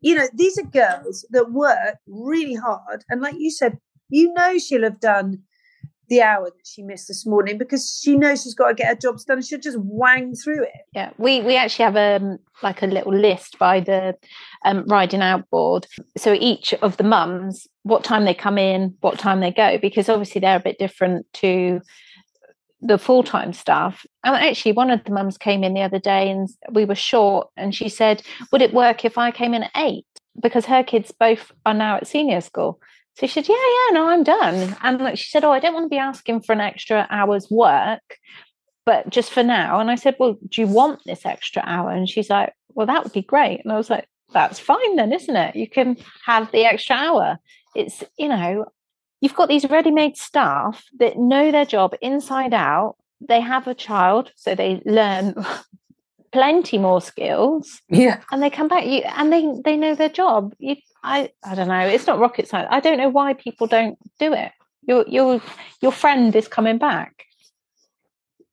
you 0.00 0.14
know 0.14 0.28
these 0.34 0.58
are 0.58 0.62
girls 0.64 1.26
that 1.30 1.50
work 1.50 1.96
really 2.06 2.54
hard 2.54 3.04
and 3.08 3.20
like 3.20 3.34
you 3.38 3.50
said 3.50 3.78
you 4.08 4.32
know 4.34 4.58
she'll 4.58 4.84
have 4.84 5.00
done 5.00 5.42
the 6.08 6.22
hour 6.22 6.44
that 6.44 6.66
she 6.66 6.82
missed 6.82 7.08
this 7.08 7.26
morning 7.26 7.58
because 7.58 8.00
she 8.02 8.16
knows 8.16 8.42
she's 8.42 8.54
got 8.54 8.68
to 8.68 8.74
get 8.74 8.88
her 8.88 8.94
jobs 8.94 9.24
done 9.24 9.38
and 9.38 9.46
she'll 9.46 9.60
just 9.60 9.78
wang 9.80 10.34
through 10.34 10.62
it. 10.62 10.82
Yeah, 10.92 11.10
we 11.18 11.40
we 11.40 11.56
actually 11.56 11.84
have 11.84 12.22
um 12.22 12.38
like 12.62 12.82
a 12.82 12.86
little 12.86 13.14
list 13.14 13.58
by 13.58 13.80
the 13.80 14.16
um, 14.64 14.84
riding 14.86 15.22
out 15.22 15.48
board. 15.50 15.86
So 16.16 16.34
each 16.34 16.74
of 16.74 16.96
the 16.96 17.04
mums, 17.04 17.66
what 17.82 18.04
time 18.04 18.24
they 18.24 18.34
come 18.34 18.58
in, 18.58 18.94
what 19.00 19.18
time 19.18 19.40
they 19.40 19.50
go, 19.50 19.78
because 19.78 20.08
obviously 20.08 20.40
they're 20.40 20.56
a 20.56 20.60
bit 20.60 20.78
different 20.78 21.26
to 21.34 21.80
the 22.84 22.98
full-time 22.98 23.52
staff. 23.52 24.04
And 24.22 24.36
actually 24.36 24.72
one 24.72 24.90
of 24.90 25.02
the 25.04 25.12
mums 25.12 25.38
came 25.38 25.64
in 25.64 25.74
the 25.74 25.80
other 25.80 25.98
day 25.98 26.30
and 26.30 26.48
we 26.70 26.84
were 26.84 26.94
short 26.94 27.48
and 27.56 27.74
she 27.74 27.88
said, 27.88 28.22
Would 28.52 28.62
it 28.62 28.74
work 28.74 29.04
if 29.04 29.16
I 29.16 29.30
came 29.30 29.54
in 29.54 29.64
at 29.64 29.70
eight? 29.74 30.06
Because 30.40 30.66
her 30.66 30.84
kids 30.84 31.12
both 31.18 31.50
are 31.64 31.74
now 31.74 31.96
at 31.96 32.06
senior 32.06 32.40
school. 32.40 32.78
So 33.14 33.26
she 33.26 33.32
said, 33.34 33.48
Yeah, 33.48 33.54
yeah, 33.54 33.94
no, 33.94 34.08
I'm 34.08 34.24
done. 34.24 34.76
And 34.82 35.00
like 35.00 35.18
she 35.18 35.30
said, 35.30 35.44
Oh, 35.44 35.52
I 35.52 35.60
don't 35.60 35.74
want 35.74 35.84
to 35.84 35.88
be 35.88 35.98
asking 35.98 36.42
for 36.42 36.52
an 36.52 36.60
extra 36.60 37.06
hour's 37.10 37.48
work, 37.50 38.18
but 38.84 39.08
just 39.08 39.32
for 39.32 39.42
now. 39.42 39.78
And 39.78 39.90
I 39.90 39.94
said, 39.94 40.16
Well, 40.18 40.36
do 40.48 40.60
you 40.60 40.66
want 40.66 41.00
this 41.04 41.24
extra 41.24 41.62
hour? 41.64 41.90
And 41.90 42.08
she's 42.08 42.30
like, 42.30 42.52
Well, 42.74 42.86
that 42.86 43.04
would 43.04 43.12
be 43.12 43.22
great. 43.22 43.60
And 43.62 43.72
I 43.72 43.76
was 43.76 43.90
like, 43.90 44.08
That's 44.32 44.58
fine 44.58 44.96
then, 44.96 45.12
isn't 45.12 45.36
it? 45.36 45.56
You 45.56 45.68
can 45.68 45.96
have 46.26 46.50
the 46.50 46.64
extra 46.64 46.96
hour. 46.96 47.38
It's, 47.76 48.02
you 48.18 48.28
know, 48.28 48.66
you've 49.20 49.34
got 49.34 49.48
these 49.48 49.68
ready-made 49.68 50.16
staff 50.16 50.84
that 50.98 51.18
know 51.18 51.50
their 51.50 51.64
job 51.64 51.94
inside 52.00 52.54
out. 52.54 52.96
They 53.20 53.40
have 53.40 53.66
a 53.66 53.74
child, 53.74 54.32
so 54.36 54.54
they 54.54 54.82
learn 54.84 55.34
plenty 56.32 56.78
more 56.78 57.00
skills. 57.00 57.80
Yeah. 57.88 58.20
And 58.32 58.42
they 58.42 58.50
come 58.50 58.68
back 58.68 58.84
you 58.84 59.02
and 59.02 59.32
they 59.32 59.48
they 59.64 59.76
know 59.76 59.94
their 59.94 60.08
job. 60.08 60.54
You 60.58 60.76
I 61.04 61.30
I 61.44 61.54
don't 61.54 61.68
know. 61.68 61.86
It's 61.86 62.06
not 62.06 62.18
rocket 62.18 62.48
science. 62.48 62.68
I 62.70 62.80
don't 62.80 62.98
know 62.98 63.10
why 63.10 63.34
people 63.34 63.66
don't 63.66 63.98
do 64.18 64.32
it. 64.32 64.50
Your 64.82 65.04
your 65.06 65.40
your 65.80 65.92
friend 65.92 66.34
is 66.34 66.48
coming 66.48 66.78
back. 66.78 67.26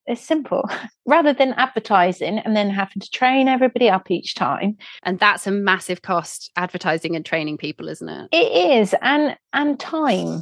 It's 0.06 0.22
simple. 0.22 0.70
Rather 1.06 1.34
than 1.34 1.54
advertising 1.54 2.40
and 2.40 2.56
then 2.56 2.70
having 2.70 3.00
to 3.00 3.10
train 3.10 3.48
everybody 3.48 3.90
up 3.90 4.12
each 4.12 4.36
time. 4.36 4.78
And 5.04 5.18
that's 5.18 5.48
a 5.48 5.52
massive 5.52 6.02
cost, 6.02 6.52
advertising 6.58 7.16
and 7.16 7.26
training 7.26 7.58
people, 7.58 7.88
isn't 7.88 8.10
it? 8.10 8.30
It 8.32 8.80
is. 8.82 8.94
And 9.02 9.38
and 9.54 9.80
time 9.80 10.42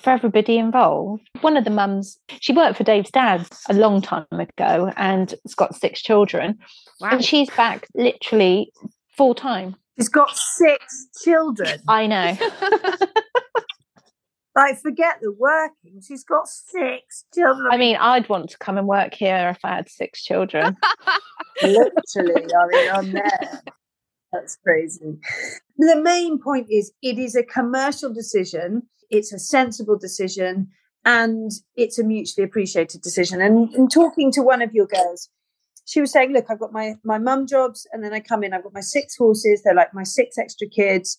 for 0.00 0.10
everybody 0.10 0.58
involved. 0.58 1.28
One 1.40 1.56
of 1.56 1.64
the 1.64 1.70
mums, 1.70 2.18
she 2.40 2.52
worked 2.52 2.76
for 2.76 2.84
Dave's 2.84 3.10
dad 3.10 3.46
a 3.68 3.74
long 3.74 4.00
time 4.00 4.26
ago 4.30 4.92
and 4.96 5.34
has 5.44 5.54
got 5.54 5.74
six 5.74 6.02
children. 6.02 6.58
Wow. 7.00 7.10
And 7.12 7.24
she's 7.24 7.50
back 7.50 7.86
literally 7.94 8.72
full 9.16 9.34
time. 9.34 9.76
She's 9.98 10.08
got 10.08 10.30
six 10.36 11.08
children. 11.22 11.80
I 11.88 12.06
know. 12.06 12.36
like, 14.54 14.78
forget 14.80 15.18
the 15.20 15.32
working. 15.32 16.00
She's 16.06 16.22
got 16.22 16.46
six 16.46 17.24
children. 17.34 17.68
I 17.70 17.76
mean, 17.76 17.96
I'd 17.96 18.28
want 18.28 18.50
to 18.50 18.58
come 18.58 18.78
and 18.78 18.86
work 18.86 19.14
here 19.14 19.48
if 19.50 19.58
I 19.64 19.76
had 19.76 19.88
six 19.88 20.22
children. 20.22 20.76
Literally, 21.62 22.46
I 22.54 22.66
mean, 22.68 22.90
I'm 22.92 23.12
there. 23.12 23.62
That's 24.32 24.56
crazy. 24.56 25.18
The 25.78 26.00
main 26.00 26.38
point 26.38 26.68
is 26.70 26.92
it 27.02 27.18
is 27.18 27.34
a 27.34 27.42
commercial 27.42 28.12
decision, 28.12 28.82
it's 29.10 29.32
a 29.32 29.38
sensible 29.38 29.98
decision, 29.98 30.68
and 31.04 31.50
it's 31.74 31.98
a 31.98 32.04
mutually 32.04 32.44
appreciated 32.44 33.00
decision. 33.00 33.40
And 33.40 33.74
in 33.74 33.88
talking 33.88 34.30
to 34.32 34.42
one 34.42 34.62
of 34.62 34.74
your 34.74 34.86
girls, 34.86 35.30
she 35.88 36.02
was 36.02 36.12
saying, 36.12 36.34
look, 36.34 36.44
I've 36.50 36.60
got 36.60 36.72
my 36.72 36.96
my 37.02 37.18
mum 37.18 37.46
jobs, 37.46 37.86
and 37.92 38.04
then 38.04 38.12
I 38.12 38.20
come 38.20 38.44
in, 38.44 38.52
I've 38.52 38.62
got 38.62 38.74
my 38.74 38.82
six 38.82 39.16
horses, 39.16 39.62
they're 39.64 39.74
like 39.74 39.94
my 39.94 40.02
six 40.02 40.36
extra 40.36 40.68
kids. 40.68 41.18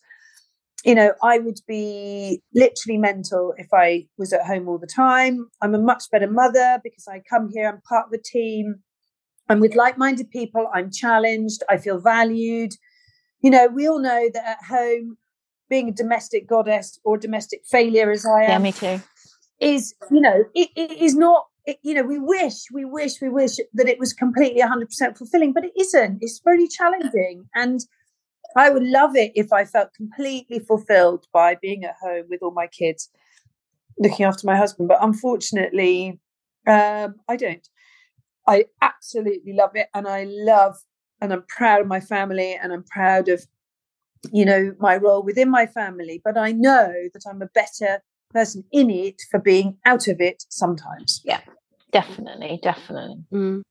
You 0.85 0.95
know, 0.95 1.13
I 1.23 1.39
would 1.39 1.59
be 1.67 2.41
literally 2.53 2.97
mental 2.97 3.53
if 3.57 3.67
I 3.73 4.05
was 4.17 4.31
at 4.31 4.45
home 4.45 4.69
all 4.69 4.77
the 4.77 4.87
time. 4.87 5.49
I'm 5.61 5.73
a 5.73 5.79
much 5.79 6.03
better 6.11 6.29
mother 6.29 6.79
because 6.83 7.05
I 7.07 7.21
come 7.27 7.49
here, 7.51 7.67
I'm 7.67 7.81
part 7.81 8.05
of 8.05 8.11
the 8.11 8.23
team. 8.23 8.75
I'm 9.49 9.59
with 9.59 9.75
like 9.75 9.97
minded 9.97 10.29
people, 10.29 10.69
I'm 10.73 10.91
challenged, 10.91 11.63
I 11.67 11.77
feel 11.77 11.99
valued. 11.99 12.73
You 13.41 13.49
know, 13.49 13.67
we 13.67 13.89
all 13.89 13.99
know 13.99 14.29
that 14.33 14.45
at 14.45 14.63
home, 14.69 15.17
being 15.67 15.89
a 15.89 15.91
domestic 15.91 16.47
goddess 16.47 16.99
or 17.03 17.17
domestic 17.17 17.61
failure 17.65 18.11
as 18.11 18.25
I 18.25 18.43
am. 18.43 18.49
Yeah, 18.49 18.57
me 18.59 18.71
too. 18.71 19.01
Is, 19.59 19.95
you 20.11 20.21
know, 20.21 20.45
it, 20.53 20.69
it 20.75 20.91
is 20.91 21.15
not 21.15 21.47
it, 21.69 21.77
you 21.83 21.93
know, 21.95 22.03
we 22.03 22.19
wish, 22.19 22.57
we 22.71 22.85
wish, 22.85 23.21
we 23.21 23.29
wish 23.29 23.55
that 23.73 23.87
it 23.87 23.99
was 23.99 24.13
completely 24.13 24.61
100% 24.61 25.17
fulfilling, 25.17 25.53
but 25.53 25.65
it 25.65 25.73
isn't. 25.79 26.19
It's 26.21 26.41
very 26.43 26.67
challenging. 26.67 27.37
And 27.55 27.79
I 28.55 28.69
would 28.71 28.83
love 28.83 29.15
it 29.15 29.31
if 29.35 29.53
I 29.53 29.63
felt 29.65 29.93
completely 29.93 30.59
fulfilled 30.59 31.25
by 31.31 31.55
being 31.61 31.83
at 31.85 31.95
home 32.01 32.25
with 32.29 32.41
all 32.43 32.51
my 32.51 32.67
kids, 32.67 33.09
looking 33.99 34.25
after 34.25 34.47
my 34.47 34.57
husband. 34.63 34.87
But 34.89 35.03
unfortunately, 35.09 36.19
Um, 36.67 37.15
I 37.33 37.35
don't. 37.45 37.67
I 38.47 38.65
absolutely 38.81 39.53
love 39.53 39.71
it, 39.81 39.87
and 39.93 40.05
I 40.07 40.21
love, 40.27 40.75
and 41.21 41.31
I'm 41.33 41.45
proud 41.57 41.81
of 41.81 41.87
my 41.87 42.01
family, 42.13 42.51
and 42.61 42.73
I'm 42.73 42.83
proud 42.83 43.29
of, 43.29 43.39
you 44.31 44.45
know, 44.45 44.61
my 44.79 44.95
role 44.97 45.23
within 45.23 45.49
my 45.49 45.65
family. 45.65 46.21
But 46.23 46.37
I 46.37 46.51
know 46.51 46.91
that 47.13 47.23
I'm 47.29 47.41
a 47.41 47.49
better 47.61 47.91
person 48.31 48.63
in 48.71 48.89
it 48.89 49.21
for 49.31 49.39
being 49.39 49.77
out 49.85 50.07
of 50.07 50.19
it 50.29 50.43
sometimes. 50.49 51.21
Yeah, 51.31 51.41
definitely, 51.91 52.59
definitely. 52.61 53.17
Mm. 53.33 53.61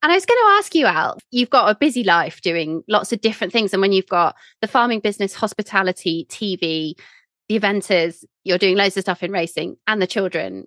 And 0.00 0.12
I 0.12 0.14
was 0.14 0.26
going 0.26 0.38
to 0.38 0.56
ask 0.58 0.74
you, 0.74 0.86
Al, 0.86 1.18
you've 1.32 1.50
got 1.50 1.70
a 1.70 1.78
busy 1.78 2.04
life 2.04 2.40
doing 2.40 2.82
lots 2.88 3.12
of 3.12 3.20
different 3.20 3.52
things. 3.52 3.72
And 3.72 3.82
when 3.82 3.92
you've 3.92 4.06
got 4.06 4.36
the 4.60 4.68
farming 4.68 5.00
business, 5.00 5.34
hospitality, 5.34 6.26
TV, 6.30 6.94
the 7.48 7.58
eventers, 7.58 8.24
you're 8.44 8.58
doing 8.58 8.76
loads 8.76 8.96
of 8.96 9.02
stuff 9.02 9.22
in 9.22 9.32
racing 9.32 9.76
and 9.86 10.00
the 10.00 10.06
children. 10.06 10.66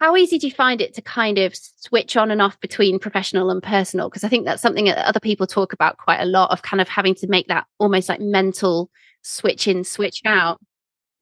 How 0.00 0.16
easy 0.16 0.38
do 0.38 0.46
you 0.46 0.52
find 0.52 0.80
it 0.80 0.94
to 0.94 1.02
kind 1.02 1.38
of 1.38 1.54
switch 1.54 2.16
on 2.16 2.30
and 2.30 2.40
off 2.40 2.58
between 2.60 2.98
professional 2.98 3.50
and 3.50 3.62
personal? 3.62 4.08
Because 4.08 4.24
I 4.24 4.28
think 4.28 4.44
that's 4.44 4.62
something 4.62 4.86
that 4.86 5.06
other 5.06 5.20
people 5.20 5.46
talk 5.46 5.72
about 5.72 5.98
quite 5.98 6.20
a 6.20 6.26
lot 6.26 6.50
of 6.50 6.62
kind 6.62 6.80
of 6.80 6.88
having 6.88 7.14
to 7.16 7.26
make 7.26 7.48
that 7.48 7.66
almost 7.78 8.08
like 8.08 8.20
mental 8.20 8.90
switch 9.22 9.66
in, 9.66 9.84
switch 9.84 10.22
out. 10.24 10.58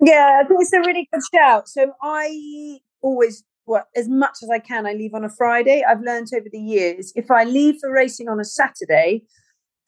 Yeah, 0.00 0.40
I 0.42 0.46
think 0.46 0.60
it's 0.60 0.72
a 0.72 0.80
really 0.80 1.08
good 1.12 1.22
shout. 1.32 1.68
So 1.68 1.92
I 2.02 2.78
always 3.00 3.44
well, 3.66 3.86
as 3.96 4.08
much 4.08 4.38
as 4.42 4.50
I 4.50 4.58
can, 4.58 4.86
I 4.86 4.92
leave 4.92 5.14
on 5.14 5.24
a 5.24 5.30
Friday. 5.30 5.82
I've 5.88 6.02
learned 6.02 6.28
over 6.34 6.48
the 6.50 6.58
years 6.58 7.12
if 7.14 7.30
I 7.30 7.44
leave 7.44 7.76
for 7.80 7.90
racing 7.92 8.28
on 8.28 8.40
a 8.40 8.44
Saturday, 8.44 9.22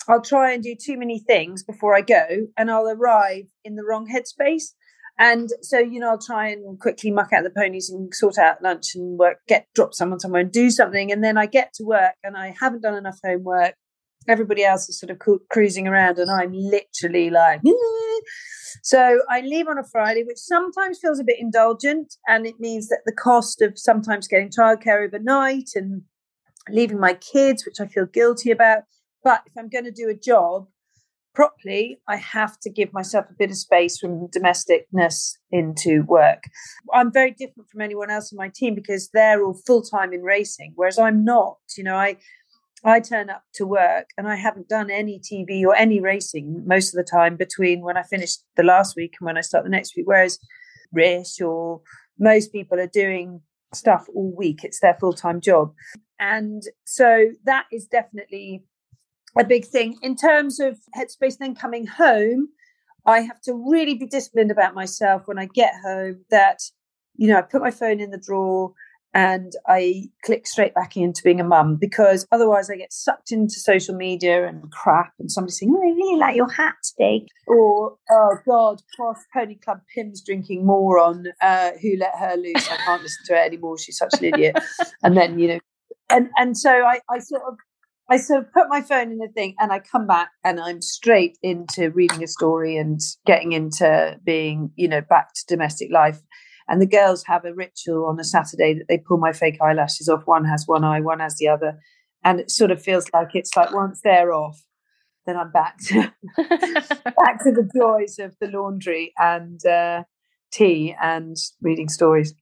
I'll 0.09 0.23
try 0.23 0.53
and 0.53 0.63
do 0.63 0.75
too 0.75 0.97
many 0.97 1.19
things 1.19 1.63
before 1.63 1.97
I 1.97 2.01
go, 2.01 2.27
and 2.57 2.71
I'll 2.71 2.89
arrive 2.89 3.47
in 3.65 3.75
the 3.75 3.85
wrong 3.85 4.07
headspace. 4.07 4.73
And 5.19 5.49
so, 5.63 5.79
you 5.79 5.99
know, 5.99 6.11
I'll 6.11 6.19
try 6.19 6.49
and 6.49 6.79
quickly 6.79 7.11
muck 7.11 7.33
out 7.33 7.43
the 7.43 7.51
ponies 7.51 7.89
and 7.91 8.15
sort 8.15 8.37
out 8.37 8.63
lunch 8.63 8.95
and 8.95 9.19
work, 9.19 9.39
get 9.49 9.67
drop 9.75 9.95
someone 9.95 10.21
somewhere 10.21 10.43
and 10.43 10.53
do 10.53 10.71
something. 10.71 11.11
And 11.11 11.25
then 11.25 11.39
I 11.39 11.47
get 11.47 11.73
to 11.75 11.85
work 11.85 12.15
and 12.23 12.37
I 12.37 12.55
haven't 12.61 12.83
done 12.83 12.95
enough 12.95 13.19
homework. 13.25 13.75
Everybody 14.29 14.65
else 14.65 14.89
is 14.89 14.99
sort 15.01 15.11
of 15.11 15.21
cruising 15.49 15.87
around, 15.87 16.19
and 16.19 16.31
I'm 16.31 16.53
literally 16.53 17.31
like, 17.31 17.61
so 18.83 19.21
I 19.31 19.41
leave 19.41 19.69
on 19.69 19.79
a 19.79 19.85
Friday, 19.85 20.25
which 20.25 20.39
sometimes 20.39 20.99
feels 20.99 21.21
a 21.21 21.25
bit 21.25 21.39
indulgent. 21.39 22.15
And 22.27 22.47
it 22.47 22.61
means 22.61 22.89
that 22.89 23.01
the 23.07 23.13
cost 23.13 23.63
of 23.63 23.79
sometimes 23.79 24.29
getting 24.29 24.51
childcare 24.51 25.05
overnight 25.05 25.71
and 25.75 26.03
leaving 26.69 27.01
my 27.01 27.15
kids, 27.15 27.65
which 27.65 27.81
I 27.81 27.87
feel 27.87 28.07
guilty 28.07 28.51
about. 28.51 28.83
But 29.23 29.43
if 29.47 29.53
I'm 29.59 29.69
going 29.69 29.85
to 29.85 29.91
do 29.91 30.09
a 30.09 30.15
job 30.15 30.69
properly, 31.35 31.99
I 32.09 32.17
have 32.17 32.59
to 32.61 32.71
give 32.71 32.93
myself 32.93 33.27
a 33.29 33.35
bit 33.35 33.51
of 33.51 33.57
space 33.57 33.99
from 33.99 34.29
domesticness 34.29 35.33
into 35.51 36.03
work. 36.05 36.45
I'm 36.95 37.13
very 37.13 37.31
different 37.31 37.69
from 37.69 37.83
anyone 37.83 38.11
else 38.11 38.33
in 38.33 38.37
my 38.37 38.51
team 38.53 38.75
because 38.75 39.11
they're 39.13 39.45
all 39.45 39.61
full 39.67 39.83
time 39.83 40.13
in 40.13 40.23
racing, 40.23 40.73
whereas 40.77 40.99
I'm 40.99 41.25
not. 41.25 41.59
You 41.77 41.85
know, 41.85 41.97
I 41.97 42.17
I 42.87 43.01
turn 43.01 43.31
up 43.31 43.43
to 43.55 43.67
work 43.67 44.11
and 44.17 44.29
I 44.29 44.37
haven't 44.37 44.69
done 44.69 44.91
any 44.91 45.19
TV 45.19 45.65
or 45.65 45.75
any 45.75 46.01
racing 46.01 46.63
most 46.67 46.95
of 46.95 46.97
the 46.97 47.11
time 47.11 47.37
between 47.37 47.83
when 47.83 47.97
I 47.97 48.05
finished 48.05 48.45
the 48.57 48.63
last 48.63 48.95
week 48.95 49.17
and 49.19 49.27
when 49.27 49.37
I 49.37 49.41
start 49.41 49.65
the 49.65 49.71
next 49.71 49.97
week. 49.97 50.07
Whereas 50.07 50.39
Rish 50.93 51.41
or 51.41 51.81
most 52.19 52.53
people 52.53 52.79
are 52.79 52.87
doing 52.87 53.41
stuff 53.75 54.07
all 54.15 54.33
week, 54.37 54.63
it's 54.63 54.79
their 54.81 54.97
full 55.01 55.13
time 55.13 55.41
job. 55.41 55.73
And 56.21 56.63
so 56.85 57.33
that 57.45 57.67
is 57.73 57.87
definitely 57.87 58.63
a 59.37 59.45
big 59.45 59.67
thing. 59.67 59.97
In 60.01 60.15
terms 60.15 60.61
of 60.61 60.79
headspace, 60.97 61.39
then 61.39 61.57
coming 61.57 61.89
home, 61.89 62.49
I 63.05 63.21
have 63.21 63.41
to 63.43 63.55
really 63.69 63.95
be 63.95 64.07
disciplined 64.07 64.53
about 64.53 64.75
myself 64.75 65.23
when 65.27 65.39
I 65.39 65.47
get 65.47 65.73
home 65.85 66.25
that, 66.31 66.61
you 67.17 67.27
know, 67.29 67.39
I 67.39 67.43
put 67.43 67.63
my 67.63 67.73
phone 67.73 67.99
in 67.99 68.11
the 68.11 68.23
drawer 68.25 68.73
and 69.17 69.55
I 69.67 70.11
click 70.27 70.47
straight 70.47 70.75
back 70.75 70.95
into 70.95 71.23
being 71.23 71.41
a 71.41 71.45
mum 71.45 71.79
because 71.81 72.27
otherwise 72.31 72.69
I 72.69 72.77
get 72.77 72.93
sucked 72.93 73.33
into 73.33 73.55
social 73.55 73.95
media 73.95 74.47
and 74.47 74.71
crap 74.71 75.15
and 75.19 75.33
somebody 75.33 75.53
saying, 75.53 75.75
Oh, 75.75 75.81
I 75.81 75.95
really 75.95 76.21
like 76.21 76.37
your 76.37 76.51
hat 76.51 76.75
today. 76.85 77.27
Or, 77.47 77.97
oh 78.11 78.37
God, 78.47 78.83
Cross 78.95 79.25
Pony 79.33 79.55
Club 79.55 79.81
Pimm's 79.95 80.21
drinking 80.21 80.67
moron 80.67 81.29
uh, 81.41 81.71
who 81.81 81.97
let 81.97 82.15
her 82.19 82.37
loose. 82.37 82.71
I 82.71 82.77
can't 82.77 83.03
listen 83.03 83.25
to 83.29 83.33
her 83.33 83.43
anymore. 83.43 83.79
She's 83.79 83.97
such 83.97 84.13
an 84.19 84.25
idiot. 84.27 84.59
and 85.03 85.17
then, 85.17 85.39
you 85.39 85.49
know, 85.49 85.61
and, 86.11 86.29
and 86.37 86.55
so 86.55 86.71
I, 86.71 87.01
I 87.11 87.19
sort 87.21 87.43
of 87.49 87.57
I 88.11 88.19
sort 88.19 88.41
of 88.41 88.53
put 88.53 88.69
my 88.69 88.83
phone 88.83 89.11
in 89.11 89.19
the 89.19 89.29
thing 89.29 89.55
and 89.59 89.73
I 89.73 89.81
come 89.81 90.07
back 90.07 90.29
and 90.45 90.61
I'm 90.61 90.81
straight 90.83 91.39
into 91.43 91.91
reading 91.91 92.23
a 92.23 92.29
story 92.29 92.77
and 92.77 93.01
getting 93.25 93.53
into 93.53 94.21
being, 94.25 94.71
you 94.77 94.89
know, 94.89 95.01
back 95.01 95.33
to 95.35 95.45
domestic 95.49 95.91
life. 95.91 96.21
And 96.69 96.81
the 96.81 96.87
girls 96.87 97.25
have 97.27 97.45
a 97.45 97.55
ritual 97.55 98.07
on 98.07 98.19
a 98.19 98.25
Saturday 98.25 98.75
that 98.75 98.87
they 98.89 98.99
pull 98.99 99.19
my 99.19 99.33
fake 99.33 99.59
eyelashes 99.61 100.09
off. 100.09 100.27
One 100.27 100.45
has 100.45 100.65
one 100.67 100.85
eye, 100.85 101.01
one 101.01 101.21
has 101.21 101.37
the 101.37 101.49
other. 101.49 101.79
And 102.25 102.41
it 102.41 102.51
sort 102.51 102.71
of 102.71 102.83
feels 102.83 103.07
like 103.13 103.35
it's 103.35 103.57
like 103.57 103.73
once 103.73 104.01
they're 104.03 104.33
off, 104.33 104.61
then 105.27 105.37
I'm 105.37 105.51
back 105.51 105.79
to 105.87 106.01
back 106.37 107.43
to 107.45 107.53
the 107.53 107.69
joys 107.75 108.19
of 108.19 108.35
the 108.41 108.49
laundry 108.49 109.13
and 109.19 109.65
uh, 109.65 110.05
tea 110.53 110.97
and 111.01 111.37
reading 111.61 111.89
stories. 111.89 112.35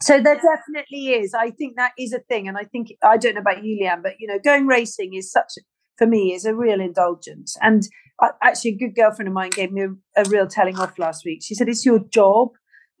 So 0.00 0.20
there 0.20 0.40
definitely 0.40 1.10
is. 1.10 1.34
I 1.34 1.50
think 1.50 1.76
that 1.76 1.92
is 1.96 2.12
a 2.12 2.18
thing, 2.18 2.48
and 2.48 2.56
I 2.56 2.64
think 2.64 2.88
I 3.04 3.16
don't 3.16 3.34
know 3.34 3.40
about 3.40 3.64
you, 3.64 3.78
Leanne, 3.80 4.02
but 4.02 4.14
you 4.18 4.26
know, 4.26 4.38
going 4.42 4.66
racing 4.66 5.14
is 5.14 5.30
such 5.30 5.52
for 5.96 6.06
me 6.06 6.32
is 6.32 6.44
a 6.44 6.54
real 6.54 6.80
indulgence. 6.80 7.56
And 7.60 7.84
I, 8.20 8.30
actually, 8.42 8.72
a 8.72 8.78
good 8.78 8.96
girlfriend 8.96 9.28
of 9.28 9.34
mine 9.34 9.50
gave 9.50 9.70
me 9.70 9.82
a, 9.82 10.22
a 10.22 10.28
real 10.28 10.48
telling 10.48 10.78
off 10.78 10.98
last 10.98 11.24
week. 11.24 11.40
She 11.44 11.54
said, 11.54 11.68
"It's 11.68 11.86
your 11.86 12.00
job 12.00 12.50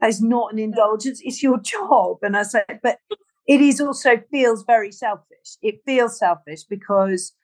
is 0.08 0.20
not 0.20 0.52
an 0.52 0.58
indulgence. 0.58 1.20
It's 1.22 1.42
your 1.42 1.58
job. 1.60 2.18
And 2.22 2.36
I 2.36 2.42
said, 2.42 2.80
but 2.82 2.98
it 3.46 3.60
is 3.60 3.80
also 3.80 4.22
feels 4.30 4.64
very 4.64 4.92
selfish. 4.92 5.56
It 5.62 5.82
feels 5.84 6.18
selfish 6.18 6.64
because, 6.64 7.34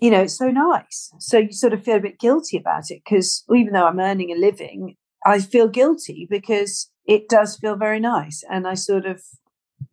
you 0.00 0.10
know, 0.10 0.22
it's 0.22 0.38
so 0.38 0.50
nice. 0.50 1.12
So 1.18 1.38
you 1.38 1.52
sort 1.52 1.72
of 1.72 1.84
feel 1.84 1.96
a 1.96 2.00
bit 2.00 2.18
guilty 2.18 2.56
about 2.56 2.90
it 2.90 3.02
because 3.04 3.44
even 3.54 3.72
though 3.72 3.86
I'm 3.86 4.00
earning 4.00 4.30
a 4.30 4.38
living, 4.38 4.96
I 5.24 5.40
feel 5.40 5.68
guilty 5.68 6.26
because 6.28 6.90
it 7.06 7.28
does 7.28 7.56
feel 7.56 7.76
very 7.76 8.00
nice. 8.00 8.44
And 8.50 8.66
I 8.66 8.74
sort 8.74 9.06
of, 9.06 9.22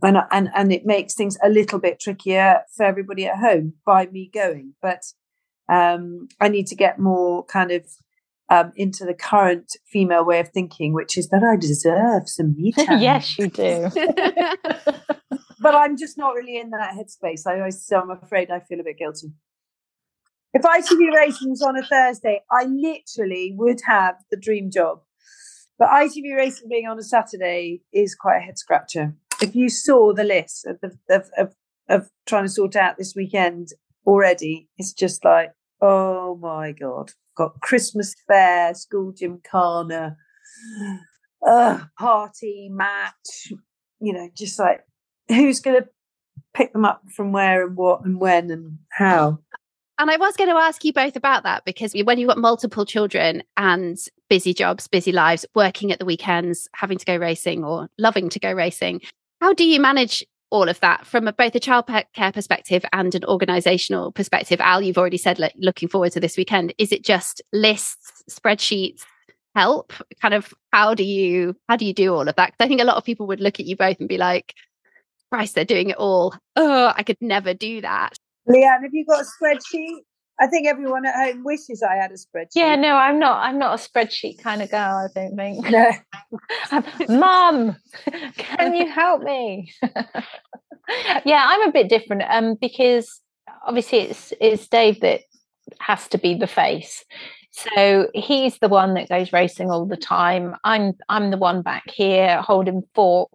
and, 0.04 0.18
and, 0.32 0.50
and 0.56 0.72
it 0.72 0.86
makes 0.86 1.14
things 1.14 1.38
a 1.44 1.50
little 1.50 1.80
bit 1.80 2.00
trickier 2.00 2.62
for 2.76 2.86
everybody 2.86 3.26
at 3.26 3.38
home 3.38 3.74
by 3.86 4.08
me 4.08 4.30
going. 4.34 4.74
But 4.82 5.04
um, 5.70 6.28
I 6.40 6.50
need 6.50 6.68
to 6.68 6.76
get 6.76 7.00
more 7.00 7.46
kind 7.46 7.72
of 7.72 7.86
um, 8.50 8.72
into 8.76 9.06
the 9.06 9.14
current 9.14 9.78
female 9.86 10.26
way 10.26 10.40
of 10.40 10.50
thinking, 10.50 10.94
which 10.94 11.18
is 11.18 11.30
that 11.30 11.44
I 11.44 11.56
deserve 11.56 12.28
some 12.28 12.56
me 12.56 12.72
time. 12.78 13.02
yes, 13.02 13.38
you 13.38 13.48
do. 13.48 13.90
but 15.60 15.76
I'm 15.76 15.98
just 15.98 16.18
not 16.18 16.34
really 16.34 16.58
in 16.58 16.72
that 16.72 16.96
headspace. 16.96 17.46
I 17.46 17.60
always, 17.60 17.86
so 17.86 18.00
I'm 18.00 18.10
afraid 18.10 18.50
I 18.50 18.60
feel 18.60 18.80
a 18.80 18.84
bit 18.84 18.98
guilty. 18.98 19.32
If 20.52 20.64
ITV 20.64 21.14
Racing 21.16 21.52
was 21.52 21.62
on 21.62 21.78
a 21.78 21.86
Thursday, 21.86 22.42
I 22.52 22.66
literally 22.66 23.54
would 23.56 23.82
have 23.86 24.16
the 24.32 24.38
dream 24.38 24.72
job. 24.72 25.02
But 25.78 25.90
ITV 25.90 26.36
Racing 26.36 26.70
being 26.70 26.88
on 26.88 26.98
a 26.98 27.04
Saturday 27.04 27.82
is 27.94 28.16
quite 28.16 28.38
a 28.38 28.42
head 28.42 28.58
scratcher. 28.58 29.16
If 29.42 29.56
you 29.56 29.70
saw 29.70 30.12
the 30.14 30.24
list 30.24 30.66
of, 30.66 30.82
the, 30.82 30.98
of, 31.16 31.30
of, 31.38 31.56
of 31.88 32.10
trying 32.26 32.46
to 32.46 32.50
sort 32.50 32.76
out 32.76 32.98
this 32.98 33.16
weekend 33.16 33.70
already, 34.08 34.68
it's 34.78 34.92
just 34.92 35.24
like, 35.24 35.52
oh 35.82 36.38
my 36.42 36.72
God 36.72 37.12
got 37.40 37.62
Christmas 37.62 38.14
fair, 38.28 38.76
school 38.76 39.14
gymkhana, 39.14 40.18
uh, 41.48 41.80
party, 41.98 42.70
match, 42.70 43.54
you 44.02 44.14
know, 44.14 44.30
just 44.36 44.60
like 44.60 44.82
who's 45.30 45.62
going 45.62 45.82
to 45.82 45.88
pick 46.54 46.74
them 46.74 46.84
up 46.84 47.02
from 47.16 47.32
where 47.32 47.66
and 47.66 47.78
what 47.78 48.04
and 48.04 48.20
when 48.20 48.52
and 48.52 48.78
how. 48.92 49.40
And 49.98 50.12
I 50.12 50.18
was 50.18 50.36
going 50.36 50.50
to 50.50 50.56
ask 50.56 50.84
you 50.84 50.92
both 50.92 51.16
about 51.16 51.44
that 51.44 51.64
because 51.66 51.94
when 52.04 52.18
you've 52.18 52.30
got 52.30 52.38
multiple 52.38 52.86
children 52.86 53.42
and 53.56 53.98
busy 54.30 54.54
jobs, 54.54 54.88
busy 54.88 55.12
lives, 55.14 55.46
working 55.56 55.92
at 55.92 56.00
the 56.00 56.06
weekends, 56.06 56.68
having 56.74 56.98
to 56.98 57.06
go 57.06 57.16
racing 57.16 57.64
or 57.64 57.90
loving 57.98 58.30
to 58.30 58.40
go 58.40 58.52
racing, 58.52 59.02
how 59.42 59.54
do 59.54 59.66
you 59.66 59.80
manage 59.80 60.26
all 60.52 60.68
of 60.68 60.80
that 60.80 61.06
from 61.06 61.28
a, 61.28 61.34
both 61.34 61.56
a 61.56 61.60
child 61.60 61.86
care 62.14 62.32
perspective 62.32 62.84
and 62.94 63.14
an 63.16 63.24
organizational 63.26 64.12
perspective. 64.12 64.60
Al 64.62 64.82
you've 64.82 64.98
already 64.98 65.18
said 65.18 65.40
like, 65.40 65.54
looking 65.58 65.90
forward 65.90 66.12
to 66.14 66.20
this 66.20 66.38
weekend. 66.38 66.74
Is 66.78 66.92
it 66.92 67.04
just 67.04 67.42
lists 67.54 68.24
spreadsheets 68.30 69.02
help? 69.56 69.94
Kind 70.22 70.34
of 70.34 70.54
how 70.72 70.94
do 70.94 71.04
you 71.04 71.56
how 71.68 71.76
do 71.76 71.86
you 71.86 71.94
do 71.94 72.14
all 72.14 72.28
of 72.28 72.36
that? 72.36 72.48
Because 72.48 72.66
i 72.66 72.68
think 72.68 72.82
a 72.82 72.86
lot 72.86 72.98
of 72.98 73.04
people 73.04 73.28
would 73.28 73.42
look 73.42 73.60
at 73.60 73.66
you 73.66 73.76
both 73.76 74.00
and 74.00 74.10
be 74.10 74.18
like 74.18 74.54
christ 75.32 75.56
they're 75.56 75.66
doing 75.66 75.90
it 75.90 75.98
all. 75.98 76.36
Oh 76.56 76.94
i 76.96 77.04
could 77.04 77.18
never 77.22 77.54
do 77.54 77.82
that. 77.82 78.16
Leanne 78.48 78.82
have 78.82 78.94
you 78.94 79.06
got 79.06 79.22
a 79.22 79.26
spreadsheet 79.26 80.00
I 80.42 80.48
think 80.48 80.68
everyone 80.68 81.06
at 81.06 81.16
home 81.16 81.44
wishes 81.44 81.84
I 81.84 81.96
had 81.96 82.12
a 82.12 82.16
spreadsheet. 82.16 82.56
Yeah, 82.56 82.76
no, 82.76 82.96
I'm 82.96 83.20
not. 83.20 83.40
I'm 83.42 83.60
not 83.60 83.80
a 83.80 83.90
spreadsheet 83.90 84.42
kind 84.42 84.62
of 84.62 84.72
girl. 84.72 84.80
I 84.80 85.08
don't 85.14 85.36
think. 85.36 85.66
No, 87.10 87.18
Mum, 87.18 87.76
can 88.38 88.76
you 88.76 88.88
help 88.88 89.22
me? 89.24 89.72
yeah, 91.26 91.46
I'm 91.50 91.68
a 91.68 91.72
bit 91.72 91.90
different. 91.90 92.24
Um, 92.30 92.56
because 92.60 93.22
obviously 93.66 94.00
it's 94.00 94.34
it's 94.40 94.68
Dave 94.68 95.00
that 95.02 95.22
has 95.80 96.08
to 96.10 96.18
be 96.18 96.36
the 96.36 96.48
face. 96.48 97.04
So 97.52 98.10
he's 98.14 98.60
the 98.60 98.70
one 98.70 98.94
that 98.94 99.10
goes 99.10 99.34
racing 99.34 99.72
all 99.72 99.86
the 99.86 99.98
time. 99.98 100.56
I'm 100.64 100.94
I'm 101.10 101.32
the 101.32 101.38
one 101.38 101.62
back 101.62 101.90
here 101.90 102.42
holding 102.42 102.84
fort 102.94 103.30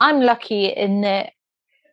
I'm 0.00 0.20
lucky 0.20 0.66
in 0.66 1.02
that 1.02 1.32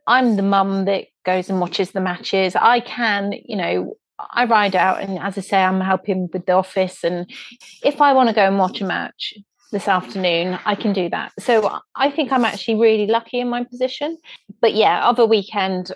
I'm 0.07 0.35
the 0.35 0.43
mum 0.43 0.85
that 0.85 1.05
goes 1.25 1.49
and 1.49 1.61
watches 1.61 1.91
the 1.91 2.01
matches. 2.01 2.55
I 2.55 2.81
can, 2.81 3.33
you 3.45 3.55
know, 3.55 3.95
I 4.31 4.45
ride 4.45 4.75
out, 4.75 5.01
and 5.01 5.19
as 5.19 5.37
I 5.37 5.41
say, 5.41 5.63
I'm 5.63 5.81
helping 5.81 6.29
with 6.31 6.45
the 6.45 6.53
office. 6.53 7.03
And 7.03 7.29
if 7.83 8.01
I 8.01 8.13
want 8.13 8.29
to 8.29 8.35
go 8.35 8.45
and 8.45 8.57
watch 8.57 8.81
a 8.81 8.85
match 8.85 9.33
this 9.71 9.87
afternoon, 9.87 10.59
I 10.65 10.75
can 10.75 10.93
do 10.93 11.09
that. 11.09 11.31
So 11.39 11.79
I 11.95 12.11
think 12.11 12.31
I'm 12.31 12.45
actually 12.45 12.75
really 12.75 13.07
lucky 13.07 13.39
in 13.39 13.49
my 13.49 13.63
position. 13.63 14.17
But 14.61 14.75
yeah, 14.75 15.07
other 15.07 15.25
weekend, 15.25 15.91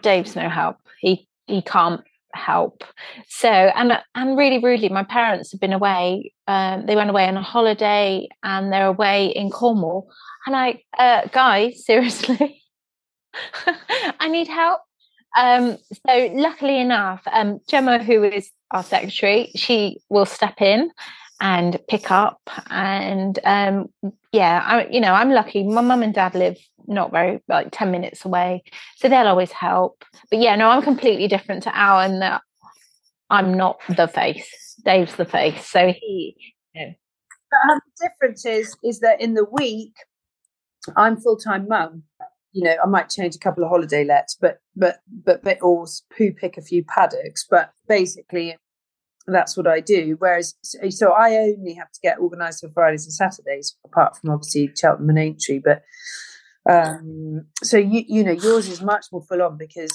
Dave's 0.00 0.36
no 0.36 0.48
help. 0.48 0.76
He 1.00 1.28
he 1.46 1.62
can't 1.62 2.02
help. 2.34 2.84
So 3.28 3.48
and 3.48 3.98
and 4.14 4.36
really, 4.36 4.58
rudely, 4.58 4.88
my 4.88 5.04
parents 5.04 5.52
have 5.52 5.60
been 5.60 5.72
away. 5.72 6.32
Um, 6.46 6.86
they 6.86 6.96
went 6.96 7.10
away 7.10 7.26
on 7.26 7.36
a 7.36 7.42
holiday, 7.42 8.28
and 8.42 8.72
they're 8.72 8.86
away 8.86 9.26
in 9.26 9.50
Cornwall. 9.50 10.08
And 10.46 10.54
I, 10.54 10.82
uh, 10.96 11.26
guys, 11.32 11.84
seriously, 11.84 12.62
I 14.20 14.28
need 14.28 14.48
help. 14.48 14.80
Um, 15.36 15.76
so 15.92 16.30
luckily 16.32 16.80
enough, 16.80 17.22
um, 17.30 17.60
Gemma, 17.68 18.02
who 18.02 18.24
is 18.24 18.50
our 18.70 18.82
secretary, 18.82 19.50
she 19.54 20.00
will 20.08 20.26
step 20.26 20.60
in 20.60 20.90
and 21.40 21.78
pick 21.88 22.10
up. 22.10 22.40
And 22.70 23.38
um, 23.44 23.90
yeah, 24.32 24.62
I, 24.64 24.86
you 24.86 25.00
know, 25.00 25.12
I'm 25.12 25.30
lucky. 25.30 25.62
My 25.62 25.82
mum 25.82 26.02
and 26.02 26.14
dad 26.14 26.34
live 26.34 26.58
not 26.86 27.10
very 27.10 27.40
like 27.48 27.68
10 27.72 27.90
minutes 27.90 28.24
away, 28.24 28.62
so 28.96 29.08
they'll 29.08 29.26
always 29.26 29.52
help. 29.52 30.04
But 30.30 30.40
yeah, 30.40 30.56
no, 30.56 30.68
I'm 30.68 30.82
completely 30.82 31.28
different 31.28 31.64
to 31.64 31.76
Al 31.76 32.00
and 32.00 32.22
that 32.22 32.42
I'm 33.28 33.54
not 33.54 33.78
the 33.88 34.08
face. 34.08 34.74
Dave's 34.84 35.16
the 35.16 35.24
face, 35.24 35.66
so 35.66 35.92
he. 35.92 36.36
But 36.74 37.80
the 37.98 38.08
difference 38.08 38.46
is 38.46 38.76
is 38.82 39.00
that 39.00 39.20
in 39.20 39.34
the 39.34 39.44
week, 39.44 39.94
I'm 40.96 41.16
full 41.16 41.36
time 41.36 41.68
mum 41.68 42.04
you 42.56 42.62
know, 42.62 42.74
I 42.82 42.86
might 42.86 43.10
change 43.10 43.36
a 43.36 43.38
couple 43.38 43.62
of 43.62 43.68
holiday 43.68 44.02
lets, 44.02 44.34
but 44.34 44.60
but 44.74 45.00
but 45.10 45.44
but 45.44 45.58
or 45.60 45.84
poo 46.16 46.32
pick 46.32 46.56
a 46.56 46.62
few 46.62 46.82
paddocks. 46.82 47.44
But 47.48 47.70
basically, 47.86 48.56
that's 49.26 49.58
what 49.58 49.66
I 49.66 49.80
do. 49.80 50.16
Whereas, 50.18 50.54
so 50.62 51.12
I 51.12 51.34
only 51.34 51.74
have 51.74 51.92
to 51.92 52.00
get 52.02 52.18
organised 52.18 52.62
for 52.62 52.70
Fridays 52.70 53.04
and 53.04 53.12
Saturdays, 53.12 53.76
apart 53.84 54.16
from 54.16 54.30
obviously 54.30 54.72
Cheltenham 54.74 55.10
and 55.10 55.18
Aintree. 55.18 55.60
But 55.62 55.82
um, 56.66 57.44
so 57.62 57.76
you 57.76 58.04
you 58.08 58.24
know, 58.24 58.32
yours 58.32 58.70
is 58.70 58.80
much 58.80 59.04
more 59.12 59.22
full 59.28 59.42
on 59.42 59.58
because 59.58 59.92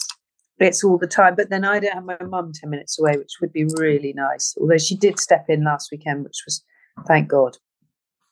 it's 0.60 0.84
all 0.84 1.00
the 1.00 1.08
time. 1.08 1.34
But 1.36 1.50
then 1.50 1.66
I 1.66 1.80
don't 1.80 1.96
have 1.96 2.06
my 2.06 2.18
mum 2.22 2.52
ten 2.54 2.70
minutes 2.70 3.00
away, 3.00 3.14
which 3.18 3.38
would 3.42 3.52
be 3.52 3.66
really 3.80 4.14
nice. 4.16 4.54
Although 4.62 4.78
she 4.78 4.96
did 4.96 5.20
step 5.20 5.46
in 5.50 5.64
last 5.64 5.90
weekend, 5.92 6.26
which 6.26 6.44
was 6.46 6.64
thank 7.08 7.28
God 7.28 7.58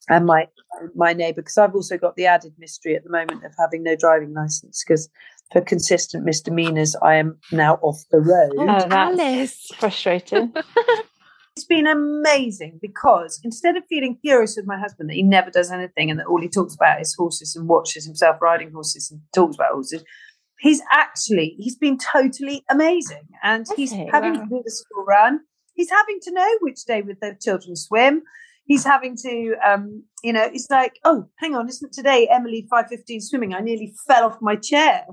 and 0.09 0.25
my 0.25 0.47
my 0.95 1.13
neighbour 1.13 1.41
because 1.41 1.57
I've 1.57 1.75
also 1.75 1.97
got 1.97 2.15
the 2.15 2.25
added 2.25 2.53
mystery 2.57 2.95
at 2.95 3.03
the 3.03 3.09
moment 3.09 3.45
of 3.45 3.53
having 3.59 3.83
no 3.83 3.95
driving 3.95 4.33
license 4.33 4.83
because 4.85 5.09
for 5.51 5.61
consistent 5.61 6.25
misdemeanors 6.25 6.95
I 7.01 7.15
am 7.15 7.37
now 7.51 7.75
off 7.81 8.03
the 8.11 8.19
road. 8.19 8.53
Oh, 8.57 8.65
that's 8.65 8.93
Alice. 8.93 9.67
frustrating. 9.77 10.53
it's 11.55 11.65
been 11.65 11.87
amazing 11.87 12.79
because 12.81 13.39
instead 13.43 13.75
of 13.75 13.83
feeling 13.89 14.17
furious 14.21 14.55
with 14.55 14.67
my 14.67 14.79
husband 14.79 15.09
that 15.09 15.15
he 15.15 15.23
never 15.23 15.49
does 15.49 15.71
anything 15.71 16.09
and 16.09 16.19
that 16.19 16.27
all 16.27 16.41
he 16.41 16.49
talks 16.49 16.75
about 16.75 17.01
is 17.01 17.15
horses 17.15 17.55
and 17.55 17.67
watches 17.67 18.05
himself 18.05 18.37
riding 18.41 18.71
horses 18.71 19.11
and 19.11 19.21
talks 19.33 19.55
about 19.55 19.73
horses, 19.73 20.03
he's 20.59 20.81
actually 20.91 21.55
he's 21.59 21.75
been 21.75 21.97
totally 21.97 22.63
amazing 22.69 23.27
and 23.43 23.65
he's 23.75 23.91
having 23.91 24.35
wow. 24.35 24.43
to 24.43 24.49
do 24.49 24.61
the 24.63 24.71
school 24.71 25.03
run. 25.05 25.41
He's 25.73 25.89
having 25.89 26.19
to 26.23 26.31
know 26.31 26.57
which 26.59 26.83
day 26.85 27.01
with 27.01 27.19
the 27.21 27.37
children 27.39 27.75
swim 27.75 28.23
he's 28.69 28.85
having 28.85 29.17
to, 29.17 29.55
um, 29.67 30.03
you 30.23 30.31
know, 30.31 30.47
it's 30.53 30.69
like, 30.69 30.99
oh, 31.03 31.27
hang 31.39 31.55
on, 31.55 31.67
isn't 31.67 31.91
today 31.91 32.29
Emily 32.31 32.67
5.15 32.71 33.21
swimming? 33.23 33.53
I 33.53 33.59
nearly 33.59 33.93
fell 34.07 34.25
off 34.25 34.37
my 34.41 34.55
chair. 34.55 35.05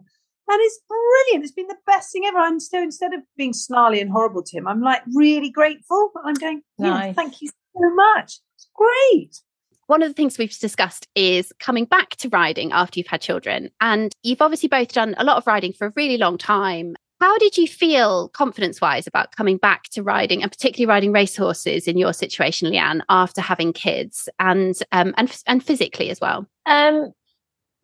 And 0.48 0.60
it's 0.60 0.78
brilliant. 0.86 1.42
It's 1.42 1.54
been 1.54 1.66
the 1.66 1.78
best 1.86 2.12
thing 2.12 2.24
ever. 2.26 2.38
And 2.38 2.62
so 2.62 2.80
instead 2.80 3.14
of 3.14 3.20
being 3.36 3.52
snarly 3.52 4.00
and 4.00 4.10
horrible 4.10 4.44
to 4.44 4.56
him, 4.56 4.68
I'm 4.68 4.80
like 4.80 5.02
really 5.14 5.50
grateful. 5.50 6.12
I'm 6.24 6.34
going, 6.34 6.62
yeah, 6.78 6.90
nice. 6.90 7.16
thank 7.16 7.42
you 7.42 7.48
so 7.48 7.94
much. 7.94 8.38
It's 8.54 8.68
great. 8.74 9.40
One 9.86 10.02
of 10.02 10.08
the 10.08 10.14
things 10.14 10.36
we've 10.36 10.56
discussed 10.56 11.08
is 11.14 11.52
coming 11.58 11.86
back 11.86 12.10
to 12.16 12.28
riding 12.28 12.72
after 12.72 13.00
you've 13.00 13.06
had 13.06 13.22
children. 13.22 13.70
And 13.80 14.12
you've 14.22 14.42
obviously 14.42 14.68
both 14.68 14.92
done 14.92 15.14
a 15.16 15.24
lot 15.24 15.38
of 15.38 15.46
riding 15.46 15.72
for 15.72 15.86
a 15.86 15.92
really 15.96 16.18
long 16.18 16.36
time. 16.38 16.94
How 17.20 17.38
did 17.38 17.56
you 17.56 17.66
feel 17.66 18.28
confidence 18.28 18.80
wise 18.80 19.06
about 19.06 19.34
coming 19.34 19.56
back 19.56 19.84
to 19.90 20.02
riding 20.02 20.42
and 20.42 20.52
particularly 20.52 20.86
riding 20.86 21.12
racehorses 21.12 21.88
in 21.88 21.96
your 21.96 22.12
situation, 22.12 22.70
Leanne, 22.70 23.00
after 23.08 23.40
having 23.40 23.72
kids 23.72 24.28
and 24.38 24.74
um, 24.92 25.14
and 25.16 25.34
and 25.46 25.64
physically 25.64 26.10
as 26.10 26.20
well? 26.20 26.46
Um, 26.66 27.12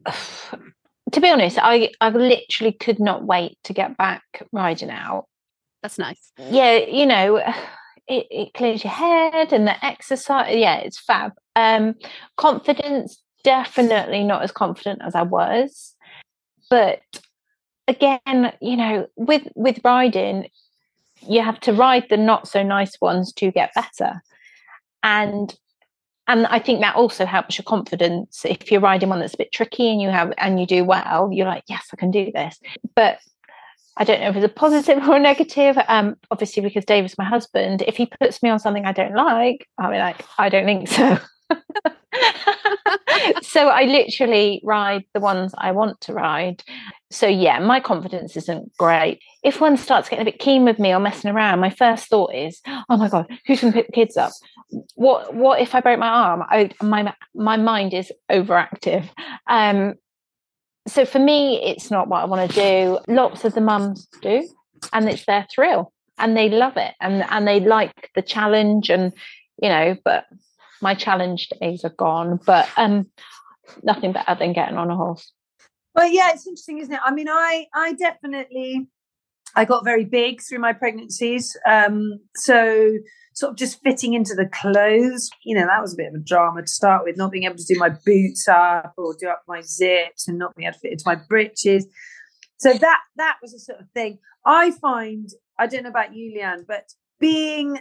to 1.12 1.21
be 1.21 1.31
honest, 1.31 1.59
I 1.61 1.92
I 2.01 2.11
literally 2.11 2.73
could 2.73 3.01
not 3.01 3.25
wait 3.25 3.57
to 3.64 3.73
get 3.73 3.97
back 3.97 4.23
riding 4.53 4.90
out. 4.90 5.27
That's 5.83 5.99
nice. 5.99 6.31
Yeah, 6.38 6.77
you 6.77 7.07
know, 7.07 7.37
it, 8.07 8.27
it 8.31 8.55
clears 8.55 8.85
your 8.85 8.92
head 8.92 9.53
and 9.53 9.66
the 9.66 9.85
exercise. 9.85 10.55
Yeah, 10.55 10.77
it's 10.77 11.01
fab. 11.01 11.33
Um, 11.57 11.95
confidence, 12.37 13.23
definitely 13.45 14.25
not 14.25 14.42
as 14.42 14.53
confident 14.53 15.01
as 15.03 15.14
I 15.14 15.23
was, 15.23 15.95
but 16.68 17.01
again, 17.92 18.52
you 18.61 18.76
know, 18.76 19.07
with 19.16 19.46
with 19.55 19.78
riding, 19.85 20.48
you 21.28 21.42
have 21.42 21.61
to 21.61 21.72
ride 21.72 22.09
the 22.09 22.16
not 22.16 22.48
so 22.48 22.62
nice 22.62 23.00
ones 23.00 23.33
to 23.35 23.50
get 23.50 23.74
better. 23.74 24.22
And 25.02 25.55
and 26.28 26.46
I 26.46 26.59
think 26.59 26.81
that 26.81 26.96
also 26.96 27.26
helps 27.26 27.59
your 27.59 27.64
confidence. 27.64 28.44
If 28.44 28.70
you're 28.70 28.81
riding 28.81 29.09
one 29.09 29.20
that's 29.20 29.35
a 29.35 29.38
bit 29.38 29.52
tricky 29.52 29.90
and 29.90 30.00
you 30.00 30.09
have 30.09 30.33
and 30.38 30.61
you 30.61 30.66
do 30.66 30.85
well, 30.85 31.31
you're 31.33 31.46
like, 31.46 31.64
yes, 31.68 31.88
I 31.92 31.96
can 31.96 32.11
do 32.11 32.31
this. 32.33 32.59
But 32.94 33.18
I 33.96 34.05
don't 34.05 34.20
know 34.20 34.28
if 34.28 34.37
it's 34.37 34.46
a 34.46 34.48
positive 34.48 34.98
or 35.09 35.16
a 35.16 35.20
negative. 35.20 35.76
Um, 35.88 36.16
obviously, 36.31 36.62
because 36.62 36.85
David's 36.85 37.18
my 37.18 37.24
husband, 37.24 37.83
if 37.87 37.96
he 37.96 38.07
puts 38.07 38.42
me 38.42 38.50
on 38.50 38.59
something 38.59 38.87
I 38.87 38.92
don't 38.92 39.14
like, 39.14 39.68
I'll 39.78 39.90
be 39.90 39.98
like, 39.98 40.24
I 40.38 40.48
don't 40.48 40.64
think 40.64 40.88
so. 40.88 41.18
so 43.42 43.68
I 43.68 43.84
literally 43.84 44.60
ride 44.64 45.04
the 45.14 45.20
ones 45.20 45.54
I 45.58 45.72
want 45.72 46.00
to 46.02 46.12
ride. 46.12 46.62
So 47.10 47.26
yeah, 47.26 47.58
my 47.58 47.80
confidence 47.80 48.36
isn't 48.36 48.76
great. 48.76 49.20
If 49.42 49.60
one 49.60 49.76
starts 49.76 50.08
getting 50.08 50.26
a 50.26 50.30
bit 50.30 50.38
keen 50.38 50.64
with 50.64 50.78
me 50.78 50.92
or 50.92 51.00
messing 51.00 51.30
around, 51.30 51.60
my 51.60 51.70
first 51.70 52.08
thought 52.08 52.34
is, 52.34 52.60
"Oh 52.88 52.96
my 52.96 53.08
god, 53.08 53.26
who's 53.46 53.60
going 53.60 53.72
to 53.72 53.78
pick 53.78 53.86
the 53.86 53.92
kids 53.92 54.16
up? 54.16 54.32
What 54.94 55.34
what 55.34 55.60
if 55.60 55.74
I 55.74 55.80
break 55.80 55.98
my 55.98 56.08
arm?" 56.08 56.42
I, 56.48 56.70
my 56.82 57.14
my 57.34 57.56
mind 57.56 57.92
is 57.94 58.12
overactive. 58.30 59.08
Um, 59.46 59.94
so 60.86 61.04
for 61.04 61.18
me, 61.18 61.62
it's 61.62 61.90
not 61.90 62.08
what 62.08 62.22
I 62.22 62.24
want 62.24 62.50
to 62.50 62.56
do. 62.56 62.98
Lots 63.12 63.44
of 63.44 63.54
the 63.54 63.60
mums 63.60 64.06
do, 64.20 64.48
and 64.92 65.08
it's 65.08 65.26
their 65.26 65.46
thrill, 65.54 65.92
and 66.18 66.36
they 66.36 66.48
love 66.48 66.76
it, 66.76 66.94
and 67.00 67.24
and 67.30 67.46
they 67.46 67.60
like 67.60 68.10
the 68.14 68.22
challenge, 68.22 68.90
and 68.90 69.12
you 69.60 69.68
know. 69.68 69.96
But 70.04 70.24
my 70.83 70.95
challenge 70.95 71.49
days 71.61 71.85
are 71.85 71.95
gone. 71.97 72.40
But 72.45 72.68
um, 72.77 73.07
nothing 73.83 74.12
better 74.12 74.35
than 74.38 74.53
getting 74.53 74.77
on 74.77 74.90
a 74.90 74.97
horse. 74.97 75.33
Well, 75.95 76.11
yeah, 76.11 76.31
it's 76.33 76.47
interesting, 76.47 76.79
isn't 76.79 76.95
it? 76.95 77.01
I 77.05 77.12
mean, 77.12 77.29
I 77.29 77.66
I 77.75 77.92
definitely 77.95 78.88
I 79.55 79.64
got 79.64 79.85
very 79.85 80.05
big 80.05 80.40
through 80.42 80.59
my 80.59 80.73
pregnancies. 80.73 81.57
Um, 81.66 82.18
so 82.37 82.92
sort 83.35 83.51
of 83.51 83.57
just 83.57 83.83
fitting 83.83 84.14
into 84.14 84.35
the 84.35 84.47
clothes, 84.47 85.31
you 85.45 85.55
know, 85.55 85.66
that 85.66 85.81
was 85.81 85.95
a 85.95 85.97
bit 85.97 86.09
of 86.09 86.14
a 86.14 86.18
drama 86.18 86.62
to 86.62 86.68
start 86.68 87.05
with, 87.05 87.16
not 87.16 87.33
being 87.33 87.45
able 87.45 87.57
to 87.57 87.64
do 87.64 87.79
my 87.79 87.90
boots 88.05 88.47
up 88.49 88.92
or 88.97 89.14
do 89.18 89.29
up 89.29 89.42
my 89.49 89.61
zips 89.62 90.29
and 90.29 90.38
not 90.38 90.55
being 90.55 90.66
able 90.66 90.75
to 90.75 90.81
fit 90.81 90.92
into 90.92 91.05
my 91.07 91.16
breeches. 91.29 91.87
So 92.59 92.75
that 92.75 93.01
that 93.16 93.37
was 93.42 93.55
a 93.55 93.59
sort 93.59 93.81
of 93.81 93.87
thing. 93.95 94.18
I 94.45 94.71
find, 94.71 95.29
I 95.59 95.66
don't 95.66 95.85
know 95.85 95.90
about 95.90 96.14
you, 96.14 96.38
Leanne, 96.38 96.66
but 96.66 96.90
being 97.21 97.81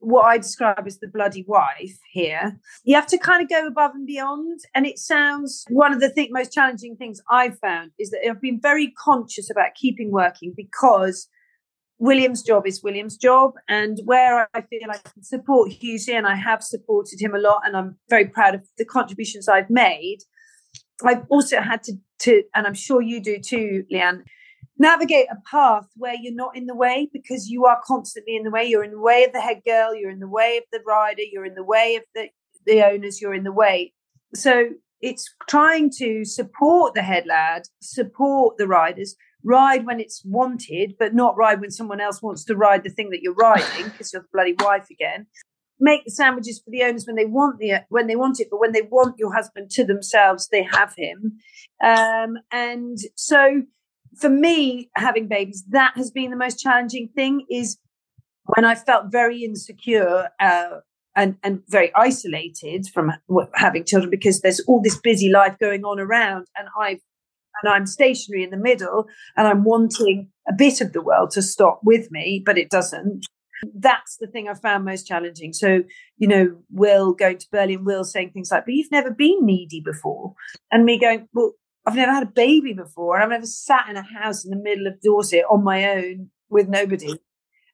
what 0.00 0.22
I 0.22 0.38
describe 0.38 0.84
as 0.86 0.98
the 0.98 1.08
bloody 1.08 1.44
wife 1.46 1.98
here. 2.12 2.58
You 2.84 2.94
have 2.94 3.06
to 3.08 3.18
kind 3.18 3.42
of 3.42 3.48
go 3.48 3.66
above 3.66 3.92
and 3.94 4.06
beyond. 4.06 4.60
And 4.74 4.86
it 4.86 4.98
sounds 4.98 5.64
one 5.68 5.92
of 5.92 6.00
the 6.00 6.10
th- 6.10 6.30
most 6.32 6.52
challenging 6.52 6.96
things 6.96 7.20
I've 7.30 7.58
found 7.58 7.90
is 7.98 8.10
that 8.10 8.20
I've 8.28 8.40
been 8.40 8.60
very 8.60 8.92
conscious 8.92 9.50
about 9.50 9.74
keeping 9.74 10.10
working 10.10 10.54
because 10.56 11.28
William's 11.98 12.42
job 12.42 12.66
is 12.66 12.82
William's 12.82 13.16
job. 13.16 13.54
And 13.68 14.00
where 14.04 14.48
I 14.54 14.60
feel 14.62 14.80
I 14.88 14.98
can 14.98 15.22
support 15.22 15.72
Hughes 15.72 16.08
and 16.08 16.26
I 16.26 16.36
have 16.36 16.62
supported 16.62 17.20
him 17.20 17.34
a 17.34 17.38
lot, 17.38 17.62
and 17.64 17.76
I'm 17.76 17.96
very 18.08 18.26
proud 18.26 18.54
of 18.54 18.62
the 18.78 18.84
contributions 18.84 19.48
I've 19.48 19.70
made. 19.70 20.18
I've 21.04 21.24
also 21.28 21.60
had 21.60 21.82
to, 21.84 21.94
to 22.20 22.42
and 22.54 22.66
I'm 22.66 22.74
sure 22.74 23.02
you 23.02 23.20
do 23.20 23.38
too, 23.38 23.84
Leanne, 23.92 24.22
navigate 24.78 25.26
a 25.30 25.36
path 25.50 25.88
where 25.96 26.14
you're 26.14 26.34
not 26.34 26.56
in 26.56 26.66
the 26.66 26.74
way 26.74 27.08
because 27.12 27.48
you 27.48 27.66
are 27.66 27.80
constantly 27.84 28.36
in 28.36 28.44
the 28.44 28.50
way. 28.50 28.64
You're 28.64 28.84
in 28.84 28.92
the 28.92 29.00
way 29.00 29.24
of 29.24 29.32
the 29.32 29.40
head 29.40 29.62
girl, 29.66 29.94
you're 29.94 30.10
in 30.10 30.20
the 30.20 30.28
way 30.28 30.56
of 30.58 30.64
the 30.72 30.80
rider, 30.86 31.22
you're 31.22 31.46
in 31.46 31.54
the 31.54 31.64
way 31.64 31.96
of 31.96 32.04
the, 32.14 32.28
the 32.66 32.84
owners, 32.84 33.20
you're 33.20 33.34
in 33.34 33.44
the 33.44 33.52
way. 33.52 33.92
So 34.34 34.70
it's 35.00 35.32
trying 35.48 35.90
to 35.98 36.24
support 36.24 36.94
the 36.94 37.02
head 37.02 37.26
lad, 37.26 37.62
support 37.80 38.56
the 38.58 38.66
riders, 38.66 39.16
ride 39.44 39.86
when 39.86 40.00
it's 40.00 40.22
wanted, 40.24 40.94
but 40.98 41.14
not 41.14 41.36
ride 41.36 41.60
when 41.60 41.70
someone 41.70 42.00
else 42.00 42.20
wants 42.20 42.44
to 42.44 42.56
ride 42.56 42.82
the 42.82 42.90
thing 42.90 43.10
that 43.10 43.20
you're 43.22 43.34
riding 43.34 43.84
because 43.84 44.12
you're 44.12 44.22
the 44.22 44.28
bloody 44.32 44.54
wife 44.58 44.88
again. 44.90 45.26
make 45.80 46.04
the 46.04 46.10
sandwiches 46.10 46.60
for 46.64 46.70
the 46.70 46.82
owners 46.82 47.06
when 47.06 47.16
they 47.16 47.24
want 47.24 47.58
the 47.58 47.72
when 47.88 48.06
they 48.06 48.16
want 48.16 48.40
it, 48.40 48.48
but 48.50 48.60
when 48.60 48.72
they 48.72 48.82
want 48.82 49.18
your 49.18 49.34
husband 49.34 49.70
to 49.70 49.84
themselves, 49.84 50.48
they 50.48 50.62
have 50.62 50.94
him. 50.96 51.38
Um, 51.82 52.34
and 52.50 52.98
so, 53.14 53.62
for 54.16 54.30
me, 54.30 54.90
having 54.94 55.28
babies, 55.28 55.64
that 55.70 55.92
has 55.96 56.10
been 56.10 56.30
the 56.30 56.36
most 56.36 56.58
challenging 56.58 57.08
thing. 57.14 57.46
Is 57.50 57.78
when 58.44 58.64
I 58.64 58.74
felt 58.74 59.12
very 59.12 59.44
insecure. 59.44 60.28
Uh, 60.40 60.80
and, 61.16 61.36
and 61.42 61.62
very 61.66 61.92
isolated 61.96 62.86
from 62.94 63.10
having 63.54 63.84
children 63.84 64.08
because 64.08 64.40
there's 64.40 64.60
all 64.68 64.80
this 64.80 65.00
busy 65.00 65.28
life 65.28 65.56
going 65.58 65.82
on 65.82 65.98
around 65.98 66.46
and 66.56 66.68
I've 66.78 67.00
and 67.62 67.72
I'm 67.72 67.86
stationary 67.86 68.44
in 68.44 68.50
the 68.50 68.56
middle 68.56 69.06
and 69.36 69.46
I'm 69.46 69.64
wanting 69.64 70.28
a 70.48 70.52
bit 70.52 70.80
of 70.80 70.92
the 70.92 71.02
world 71.02 71.30
to 71.32 71.42
stop 71.42 71.80
with 71.82 72.10
me, 72.10 72.42
but 72.44 72.58
it 72.58 72.70
doesn't. 72.70 73.26
That's 73.74 74.16
the 74.18 74.28
thing 74.28 74.48
I 74.48 74.54
found 74.54 74.84
most 74.84 75.06
challenging. 75.06 75.52
So, 75.52 75.82
you 76.16 76.28
know, 76.28 76.56
Will 76.70 77.12
going 77.12 77.38
to 77.38 77.46
Berlin, 77.50 77.84
Will 77.84 78.04
saying 78.04 78.30
things 78.30 78.52
like, 78.52 78.64
but 78.64 78.74
you've 78.74 78.92
never 78.92 79.10
been 79.10 79.44
needy 79.44 79.80
before. 79.80 80.34
And 80.70 80.84
me 80.84 80.98
going, 80.98 81.28
well, 81.32 81.52
I've 81.88 81.96
never 81.96 82.12
had 82.12 82.24
a 82.24 82.26
baby 82.26 82.74
before. 82.74 83.14
And 83.14 83.24
I've 83.24 83.30
never 83.30 83.46
sat 83.46 83.86
in 83.88 83.96
a 83.96 84.02
house 84.02 84.44
in 84.44 84.50
the 84.50 84.62
middle 84.62 84.86
of 84.86 85.00
Dorset 85.00 85.44
on 85.50 85.64
my 85.64 85.90
own 85.90 86.28
with 86.50 86.68
nobody 86.68 87.14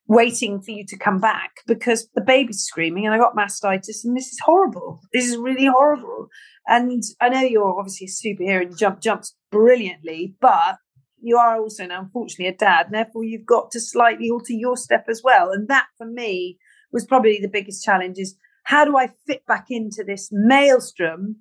waiting 0.07 0.61
for 0.61 0.71
you 0.71 0.85
to 0.87 0.97
come 0.97 1.19
back 1.19 1.51
because 1.67 2.09
the 2.15 2.21
baby's 2.21 2.63
screaming 2.63 3.07
and 3.07 3.15
I 3.15 3.19
got 3.19 3.35
mastitis 3.35 4.05
and 4.05 4.17
this 4.17 4.29
is 4.29 4.39
horrible. 4.45 5.01
This 5.13 5.27
is 5.27 5.37
really 5.37 5.67
horrible. 5.67 6.29
And 6.69 7.03
I 7.21 7.29
know 7.29 7.41
you're 7.41 7.77
obviously 7.77 8.07
a 8.07 8.11
superhero 8.11 8.63
and 8.63 8.79
jump 8.79 9.01
jumps 9.01 9.35
brilliantly, 9.51 10.37
but 10.41 10.77
you 11.21 11.37
are 11.37 11.57
also 11.59 11.85
now 11.85 12.03
unfortunately 12.03 12.47
a 12.47 12.57
dad, 12.57 12.87
and 12.87 12.95
therefore 12.95 13.25
you've 13.25 13.47
got 13.47 13.73
to 13.73 13.81
slightly 13.81 14.31
alter 14.31 14.53
your 14.53 14.77
step 14.77 15.07
as 15.09 15.23
well. 15.25 15.51
And 15.51 15.67
that 15.69 15.87
for 15.99 16.07
me 16.07 16.59
was 16.93 17.05
probably 17.05 17.41
the 17.41 17.49
biggest 17.49 17.83
challenge 17.83 18.19
is 18.19 18.37
how 18.63 18.85
do 18.85 18.97
I 18.97 19.09
fit 19.27 19.45
back 19.47 19.67
into 19.71 20.05
this 20.07 20.29
maelstrom 20.31 21.37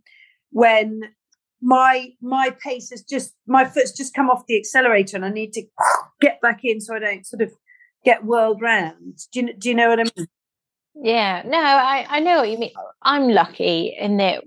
when 0.51 1.01
my 1.63 2.09
my 2.21 2.55
pace 2.61 2.89
has 2.89 3.01
just 3.01 3.33
my 3.47 3.63
foot's 3.63 3.93
just 3.93 4.13
come 4.13 4.29
off 4.29 4.45
the 4.47 4.57
accelerator 4.57 5.15
and 5.15 5.25
I 5.25 5.29
need 5.29 5.53
to 5.53 5.63
get 6.21 6.41
back 6.41 6.59
in 6.63 6.81
so 6.81 6.93
I 6.93 6.99
don't 6.99 7.25
sort 7.25 7.41
of 7.41 7.53
get 8.03 8.25
whirled 8.25 8.61
round. 8.61 9.19
Do 9.31 9.39
you 9.39 9.53
do 9.53 9.69
you 9.69 9.75
know 9.75 9.89
what 9.89 9.99
I 9.99 10.03
mean? 10.03 10.27
Yeah, 10.95 11.41
no, 11.45 11.57
I 11.57 12.05
I 12.09 12.19
know 12.19 12.39
what 12.39 12.49
you 12.49 12.57
mean. 12.57 12.71
I'm 13.01 13.29
lucky 13.29 13.95
in 13.97 14.17
that. 14.17 14.43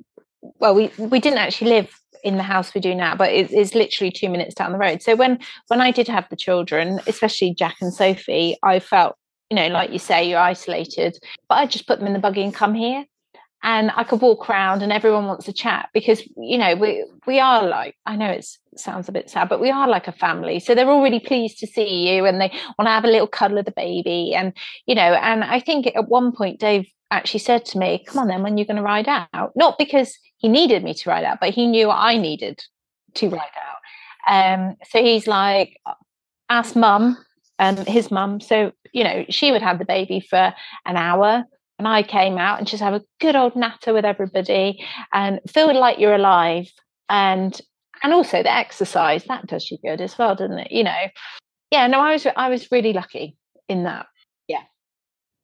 Well, 0.61 0.74
we 0.74 0.90
we 0.98 1.18
didn't 1.18 1.38
actually 1.38 1.70
live 1.70 1.98
in 2.22 2.37
the 2.37 2.42
house 2.42 2.74
we 2.74 2.81
do 2.81 2.94
now, 2.94 3.16
but 3.16 3.33
it 3.33 3.50
is 3.50 3.74
literally 3.74 4.11
two 4.11 4.29
minutes 4.29 4.55
down 4.55 4.72
the 4.72 4.79
road. 4.79 5.02
So 5.02 5.16
when 5.16 5.38
when 5.68 5.81
I 5.81 5.90
did 5.90 6.09
have 6.09 6.29
the 6.29 6.37
children, 6.37 7.00
especially 7.07 7.55
Jack 7.55 7.76
and 7.81 7.94
Sophie, 7.94 8.59
I 8.62 8.79
felt, 8.79 9.16
you 9.48 9.57
know, 9.57 9.68
like 9.68 9.90
you 9.90 9.98
say, 9.98 10.29
you're 10.29 10.38
isolated. 10.38 11.18
But 11.48 11.57
I 11.57 11.66
just 11.66 11.87
put 11.87 11.98
them 11.98 12.07
in 12.07 12.12
the 12.12 12.18
buggy 12.18 12.42
and 12.42 12.55
come 12.55 12.74
here. 12.74 13.07
And 13.62 13.90
I 13.96 14.04
could 14.04 14.20
walk 14.20 14.48
around 14.48 14.82
and 14.82 14.92
everyone 14.92 15.26
wants 15.26 15.46
to 15.46 15.52
chat 15.52 15.88
because, 15.92 16.22
you 16.36 16.58
know, 16.58 16.76
we 16.76 17.04
we 17.26 17.40
are 17.40 17.66
like, 17.66 17.96
I 18.06 18.14
know 18.14 18.30
it 18.30 18.46
sounds 18.76 19.08
a 19.08 19.12
bit 19.12 19.28
sad, 19.30 19.48
but 19.48 19.60
we 19.60 19.70
are 19.70 19.88
like 19.88 20.06
a 20.06 20.12
family. 20.12 20.60
So 20.60 20.74
they're 20.74 20.88
all 20.88 21.02
really 21.02 21.20
pleased 21.20 21.58
to 21.58 21.66
see 21.66 22.14
you 22.14 22.26
and 22.26 22.40
they 22.40 22.52
want 22.78 22.86
to 22.86 22.90
have 22.90 23.04
a 23.04 23.10
little 23.10 23.26
cuddle 23.26 23.58
of 23.58 23.64
the 23.64 23.72
baby. 23.72 24.34
And, 24.34 24.52
you 24.86 24.94
know, 24.94 25.02
and 25.14 25.42
I 25.42 25.58
think 25.58 25.86
at 25.86 26.08
one 26.08 26.32
point 26.32 26.60
Dave 26.60 26.86
actually 27.10 27.40
said 27.40 27.64
to 27.66 27.78
me, 27.78 28.04
Come 28.06 28.18
on, 28.18 28.28
then, 28.28 28.42
when 28.42 28.58
you're 28.58 28.66
going 28.66 28.76
to 28.76 28.82
ride 28.82 29.08
out? 29.08 29.52
Not 29.56 29.78
because 29.78 30.16
he 30.36 30.48
needed 30.48 30.84
me 30.84 30.94
to 30.94 31.10
ride 31.10 31.24
out, 31.24 31.38
but 31.40 31.50
he 31.50 31.66
knew 31.66 31.90
I 31.90 32.16
needed 32.18 32.62
to 33.14 33.28
ride 33.28 33.40
out. 33.40 33.78
Um, 34.28 34.76
so 34.90 35.02
he's 35.02 35.26
like, 35.26 35.80
Ask 36.48 36.76
mum 36.76 37.16
and 37.58 37.78
his 37.78 38.10
mum. 38.10 38.40
So, 38.40 38.72
you 38.92 39.04
know, 39.04 39.24
she 39.28 39.52
would 39.52 39.62
have 39.62 39.78
the 39.78 39.84
baby 39.84 40.20
for 40.20 40.54
an 40.84 40.96
hour. 40.96 41.44
And 41.78 41.86
I 41.86 42.02
came 42.02 42.38
out 42.38 42.58
and 42.58 42.66
just 42.66 42.82
have 42.82 42.94
a 42.94 43.04
good 43.20 43.36
old 43.36 43.54
natter 43.54 43.92
with 43.92 44.04
everybody 44.04 44.82
and 45.12 45.40
feel 45.48 45.78
like 45.78 45.98
you're 45.98 46.14
alive. 46.14 46.70
And 47.08 47.60
and 48.02 48.12
also 48.12 48.42
the 48.42 48.54
exercise 48.54 49.24
that 49.24 49.46
does 49.46 49.70
you 49.70 49.78
good 49.82 50.00
as 50.00 50.18
well, 50.18 50.34
doesn't 50.34 50.58
it? 50.58 50.72
You 50.72 50.84
know, 50.84 51.02
yeah. 51.70 51.86
No, 51.86 52.00
I 52.00 52.12
was 52.12 52.26
I 52.36 52.48
was 52.48 52.70
really 52.70 52.92
lucky 52.92 53.36
in 53.68 53.84
that. 53.84 54.06
Yeah. 54.48 54.62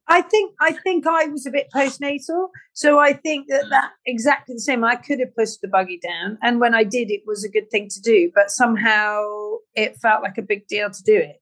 I 0.09 0.23
think 0.23 0.55
I 0.61 0.73
think 0.73 1.07
I 1.07 1.27
was 1.27 1.47
a 1.47 1.51
bit 1.51 1.69
postnatal, 1.75 2.49
so 2.73 2.99
I 2.99 3.13
think 3.13 3.49
that 3.49 3.67
that 3.71 3.93
exactly 4.07 4.55
the 4.55 4.61
same. 4.61 4.85
I 4.85 4.97
could 4.97 5.21
have 5.21 5.35
pushed 5.37 5.61
the 5.61 5.69
buggy 5.69 6.01
down, 6.03 6.39
and 6.43 6.61
when 6.61 6.75
I 6.75 6.85
did, 6.85 7.11
it 7.11 7.23
was 7.27 7.45
a 7.45 7.49
good 7.49 7.71
thing 7.71 7.89
to 7.89 8.01
do. 8.01 8.31
But 8.35 8.51
somehow 8.51 9.23
it 9.75 9.97
felt 9.97 10.23
like 10.23 10.39
a 10.39 10.43
big 10.43 10.67
deal 10.67 10.91
to 10.91 11.03
do 11.03 11.17
it. 11.17 11.41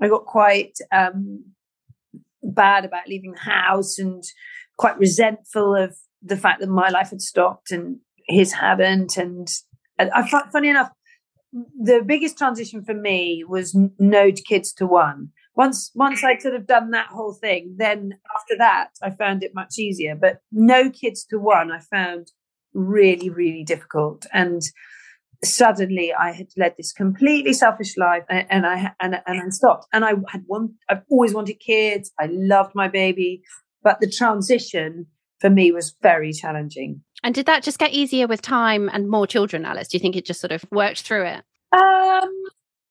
I 0.00 0.08
got 0.08 0.26
quite 0.26 0.76
um, 0.92 1.44
bad 2.54 2.84
about 2.84 3.08
leaving 3.08 3.32
the 3.32 3.50
house, 3.50 3.98
and 3.98 4.22
quite 4.76 4.98
resentful 4.98 5.74
of 5.74 5.96
the 6.22 6.36
fact 6.36 6.60
that 6.60 6.68
my 6.68 6.88
life 6.88 7.10
had 7.10 7.22
stopped 7.22 7.70
and 7.70 7.98
his 8.28 8.52
hadn't. 8.52 9.16
And, 9.16 9.48
and 9.98 10.10
I 10.10 10.28
funny 10.52 10.68
enough, 10.68 10.90
the 11.52 12.02
biggest 12.04 12.36
transition 12.36 12.84
for 12.84 12.94
me 12.94 13.44
was 13.46 13.76
no 13.98 14.32
kids 14.32 14.72
to 14.74 14.86
one 14.86 15.30
once 15.56 15.90
once 15.94 16.22
I'd 16.22 16.42
sort 16.42 16.54
of 16.54 16.66
done 16.66 16.90
that 16.90 17.08
whole 17.08 17.32
thing, 17.32 17.74
then 17.78 18.12
after 18.36 18.56
that 18.58 18.90
I 19.02 19.10
found 19.10 19.42
it 19.42 19.54
much 19.54 19.78
easier. 19.78 20.14
But 20.14 20.40
no 20.52 20.90
kids 20.90 21.24
to 21.30 21.38
one, 21.38 21.72
I 21.72 21.80
found 21.80 22.30
really, 22.74 23.30
really 23.30 23.64
difficult. 23.64 24.26
And 24.32 24.62
suddenly 25.44 26.12
I 26.12 26.32
had 26.32 26.48
led 26.56 26.74
this 26.76 26.92
completely 26.92 27.52
selfish 27.52 27.96
life 27.96 28.24
and, 28.28 28.46
and 28.50 28.66
I 28.66 28.92
and, 29.00 29.20
and 29.26 29.42
I 29.42 29.48
stopped. 29.50 29.86
And 29.92 30.04
I 30.04 30.12
had 30.28 30.44
one 30.46 30.74
I've 30.88 31.02
always 31.10 31.34
wanted 31.34 31.60
kids. 31.60 32.12
I 32.18 32.28
loved 32.30 32.74
my 32.74 32.88
baby. 32.88 33.42
But 33.82 34.00
the 34.00 34.10
transition 34.10 35.06
for 35.40 35.50
me 35.50 35.70
was 35.70 35.94
very 36.02 36.32
challenging. 36.32 37.02
And 37.22 37.34
did 37.34 37.46
that 37.46 37.62
just 37.62 37.78
get 37.78 37.92
easier 37.92 38.26
with 38.26 38.42
time 38.42 38.90
and 38.92 39.08
more 39.08 39.26
children, 39.26 39.64
Alice? 39.64 39.88
Do 39.88 39.96
you 39.96 40.00
think 40.00 40.16
it 40.16 40.26
just 40.26 40.40
sort 40.40 40.52
of 40.52 40.64
worked 40.70 41.02
through 41.02 41.26
it? 41.26 41.44
Um, 41.72 42.32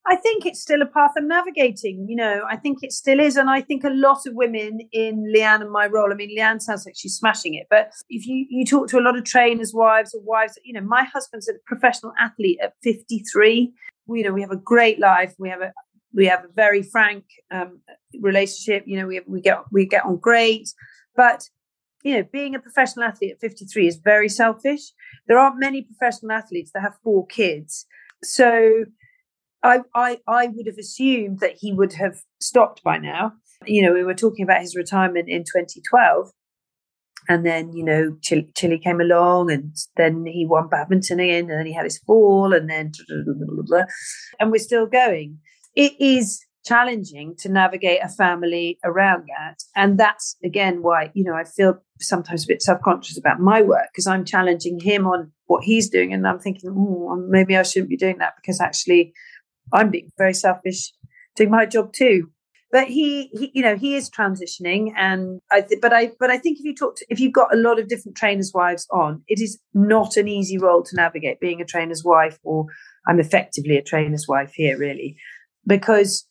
I 0.08 0.16
think 0.16 0.46
it's 0.46 0.62
still 0.62 0.84
a 0.84 0.86
path 0.86 1.12
I'm 1.18 1.28
navigating. 1.28 2.06
You 2.08 2.16
know, 2.16 2.44
I 2.48 2.58
think 2.58 2.80
it 2.84 2.92
still 2.92 3.20
is. 3.20 3.38
And 3.38 3.50
I 3.50 3.62
think 3.62 3.84
a 3.84 3.90
lot 3.90 4.28
of 4.28 4.36
women 4.36 4.82
in 4.92 5.34
Leanne 5.36 5.62
and 5.62 5.72
my 5.72 5.88
role, 5.88 6.12
I 6.12 6.16
mean, 6.16 6.38
Leanne 6.38 6.62
sounds 6.62 6.86
like 6.86 6.96
she's 6.96 7.16
smashing 7.16 7.56
it, 7.56 7.66
but 7.70 7.92
if 8.10 8.28
you, 8.28 8.46
you 8.50 8.66
talk 8.66 8.88
to 8.90 9.00
a 9.00 9.02
lot 9.02 9.18
of 9.18 9.24
trainers' 9.24 9.74
wives 9.74 10.14
or 10.14 10.22
wives, 10.22 10.60
you 10.64 10.74
know, 10.74 10.82
my 10.82 11.04
husband's 11.04 11.50
a 11.50 11.54
professional 11.66 12.14
athlete 12.20 12.60
at 12.62 12.74
53. 12.84 13.74
You 14.08 14.24
know, 14.24 14.32
we 14.32 14.42
have 14.42 14.52
a 14.52 14.58
great 14.58 15.00
life. 15.00 15.34
We 15.40 15.50
have 15.50 15.62
a, 15.62 15.74
we 16.14 16.28
have 16.28 16.46
a 16.46 16.54
very 16.54 16.84
frank 16.84 17.24
um, 17.50 17.82
relationship. 18.22 18.84
You 18.86 19.00
know, 19.00 19.08
we, 19.08 19.22
we 19.26 19.42
get, 19.42 19.64
we 19.72 19.88
get 19.88 20.06
on 20.06 20.18
great, 20.18 20.72
but 21.16 21.50
you 22.04 22.16
know, 22.16 22.24
being 22.32 22.54
a 22.54 22.60
professional 22.60 23.06
athlete 23.06 23.32
at 23.32 23.40
53 23.40 23.88
is 23.88 23.96
very 23.96 24.30
selfish. 24.30 24.92
There 25.28 25.40
aren't 25.40 25.60
many 25.60 25.82
professional 25.82 26.34
athletes 26.34 26.70
that 26.76 26.82
have 26.82 26.94
four 27.04 27.26
kids. 27.26 27.88
So 28.24 28.86
I, 29.66 29.80
I, 29.96 30.20
I 30.28 30.48
would 30.48 30.68
have 30.68 30.78
assumed 30.78 31.40
that 31.40 31.56
he 31.60 31.74
would 31.74 31.94
have 31.94 32.18
stopped 32.40 32.84
by 32.84 32.98
now. 33.00 33.34
You 33.66 33.82
know, 33.82 33.94
we 33.94 34.04
were 34.04 34.14
talking 34.14 34.44
about 34.44 34.62
his 34.62 34.76
retirement 34.76 35.28
in 35.28 35.42
2012. 35.42 36.30
And 37.28 37.44
then, 37.44 37.74
you 37.74 37.84
know, 37.84 38.16
Chilli, 38.22 38.54
Chilli 38.54 38.80
came 38.80 39.02
along 39.02 39.52
and 39.52 39.76
then 39.98 40.28
he 40.28 40.46
won 40.46 40.70
badminton 40.70 41.20
again 41.20 41.50
and 41.50 41.60
then 41.60 41.66
he 41.66 41.74
had 41.74 41.86
his 41.86 41.98
fall 41.98 42.54
and 42.54 42.70
then, 42.70 42.92
and 44.40 44.52
we're 44.52 44.60
still 44.60 44.86
going. 44.86 45.40
It 45.76 45.94
is 46.00 46.46
challenging 46.66 47.36
to 47.38 47.50
navigate 47.50 48.00
a 48.04 48.10
family 48.10 48.78
around 48.84 49.24
that. 49.36 49.64
And 49.76 50.00
that's 50.00 50.36
again 50.44 50.84
why, 50.84 51.12
you 51.16 51.24
know, 51.24 51.34
I 51.34 51.44
feel 51.44 51.82
sometimes 52.00 52.44
a 52.44 52.48
bit 52.48 52.62
self 52.62 52.82
conscious 52.82 53.18
about 53.18 53.40
my 53.40 53.64
work 53.64 53.88
because 53.92 54.06
I'm 54.06 54.26
challenging 54.26 54.80
him 54.80 55.08
on 55.08 55.32
what 55.48 55.64
he's 55.64 55.90
doing. 55.90 56.14
And 56.14 56.28
I'm 56.28 56.40
thinking, 56.40 56.72
oh, 56.76 57.16
maybe 57.28 57.58
I 57.58 57.64
shouldn't 57.64 57.90
be 57.90 57.98
doing 57.98 58.20
that 58.20 58.34
because 58.36 58.62
actually 58.62 59.14
I'm 59.74 59.92
being 59.92 60.12
very 60.18 60.34
selfish 60.34 60.94
doing 61.36 61.52
my 61.52 61.66
job 61.66 61.94
too. 61.94 62.30
But 62.72 62.88
he, 62.88 63.28
he 63.28 63.52
you 63.54 63.62
know, 63.62 63.78
he 63.78 63.96
is 63.96 64.10
transitioning, 64.10 64.92
and 64.98 65.40
I. 65.52 65.62
Th- 65.62 65.80
but 65.80 65.94
I, 65.94 66.12
but 66.20 66.30
I 66.30 66.38
think 66.38 66.58
if 66.60 66.66
you 66.66 66.76
talk 66.76 66.98
to, 66.98 67.06
if 67.10 67.20
you've 67.20 67.32
got 67.32 67.54
a 67.54 67.58
lot 67.58 67.80
of 67.80 67.88
different 67.88 68.18
trainers' 68.18 68.52
wives 68.54 68.86
on, 68.92 69.22
it 69.28 69.40
is 69.40 69.60
not 69.74 70.18
an 70.18 70.28
easy 70.28 70.58
role 70.58 70.84
to 70.84 70.96
navigate. 70.96 71.40
Being 71.40 71.62
a 71.62 71.66
trainer's 71.66 72.04
wife, 72.04 72.38
or 72.44 72.66
I'm 73.08 73.20
effectively 73.20 73.78
a 73.78 73.84
trainer's 73.84 74.28
wife 74.28 74.52
here, 74.56 74.78
really, 74.78 75.16
because 75.66 76.26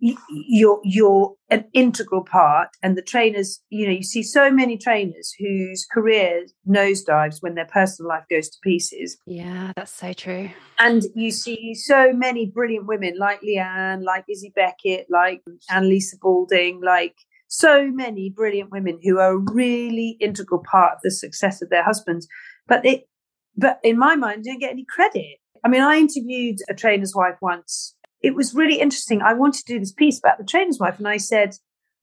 you're 0.00 0.80
you're 0.84 1.34
an 1.50 1.64
integral 1.72 2.24
part 2.24 2.68
and 2.82 2.96
the 2.96 3.02
trainers 3.02 3.60
you 3.68 3.86
know 3.86 3.92
you 3.92 4.02
see 4.02 4.22
so 4.22 4.50
many 4.50 4.78
trainers 4.78 5.34
whose 5.38 5.86
careers 5.92 6.52
nosedives 6.68 7.38
when 7.40 7.54
their 7.54 7.66
personal 7.66 8.08
life 8.08 8.24
goes 8.30 8.48
to 8.48 8.58
pieces. 8.62 9.18
Yeah 9.26 9.72
that's 9.76 9.92
so 9.92 10.12
true. 10.12 10.50
And 10.78 11.02
you 11.14 11.30
see 11.30 11.74
so 11.74 12.12
many 12.12 12.46
brilliant 12.46 12.86
women 12.86 13.14
like 13.18 13.40
leanne 13.42 14.04
like 14.04 14.24
izzy 14.30 14.52
beckett 14.54 15.06
like 15.10 15.42
annalisa 15.70 16.18
balding 16.20 16.80
like 16.84 17.14
so 17.48 17.90
many 17.90 18.30
brilliant 18.30 18.70
women 18.70 19.00
who 19.02 19.18
are 19.18 19.32
a 19.32 19.52
really 19.52 20.16
integral 20.20 20.62
part 20.70 20.94
of 20.94 20.98
the 21.02 21.10
success 21.10 21.62
of 21.62 21.70
their 21.70 21.82
husbands. 21.82 22.28
But 22.68 22.86
it 22.86 23.08
but 23.56 23.80
in 23.82 23.98
my 23.98 24.14
mind 24.14 24.44
don't 24.44 24.60
get 24.60 24.70
any 24.70 24.86
credit. 24.88 25.38
I 25.64 25.68
mean 25.68 25.82
i 25.82 25.96
interviewed 25.96 26.58
a 26.70 26.74
trainer's 26.74 27.14
wife 27.16 27.36
once 27.42 27.96
it 28.22 28.34
was 28.34 28.54
really 28.54 28.80
interesting. 28.80 29.22
I 29.22 29.34
wanted 29.34 29.66
to 29.66 29.74
do 29.74 29.78
this 29.78 29.92
piece 29.92 30.18
about 30.18 30.38
the 30.38 30.44
trainer's 30.44 30.78
wife, 30.78 30.98
and 30.98 31.08
I 31.08 31.16
said, 31.16 31.54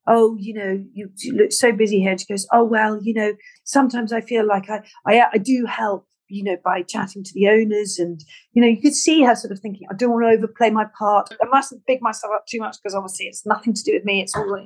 oh, 0.08 0.36
you 0.40 0.54
know, 0.54 0.84
you, 0.94 1.10
you 1.18 1.36
look 1.36 1.52
so 1.52 1.72
busy 1.72 2.00
here. 2.00 2.12
And 2.12 2.20
she 2.20 2.28
goes, 2.28 2.48
oh, 2.54 2.64
well, 2.64 3.00
you 3.02 3.14
know, 3.14 3.34
sometimes 3.64 4.14
I 4.14 4.22
feel 4.22 4.46
like 4.46 4.70
I, 4.70 4.82
I, 5.06 5.26
I 5.34 5.38
do 5.38 5.66
help, 5.66 6.08
you 6.28 6.44
know, 6.44 6.58
by 6.64 6.84
chatting 6.84 7.24
to 7.24 7.34
the 7.34 7.48
owners. 7.50 7.98
And, 7.98 8.24
you 8.54 8.62
know, 8.62 8.68
you 8.68 8.82
could 8.82 8.94
see 8.94 9.24
her 9.24 9.36
sort 9.36 9.52
of 9.52 9.60
thinking, 9.60 9.88
I 9.90 9.96
don't 9.96 10.12
want 10.12 10.26
to 10.26 10.38
overplay 10.38 10.70
my 10.70 10.86
part. 10.98 11.30
I 11.42 11.46
mustn't 11.48 11.86
big 11.88 12.02
myself 12.02 12.34
up 12.36 12.46
too 12.48 12.60
much 12.60 12.78
because 12.82 12.96
obviously 12.96 13.26
it's 13.26 13.46
nothing 13.46 13.74
to 13.74 13.84
do 13.84 13.94
with 13.94 14.06
me. 14.06 14.22
It's 14.22 14.36
all, 14.36 14.60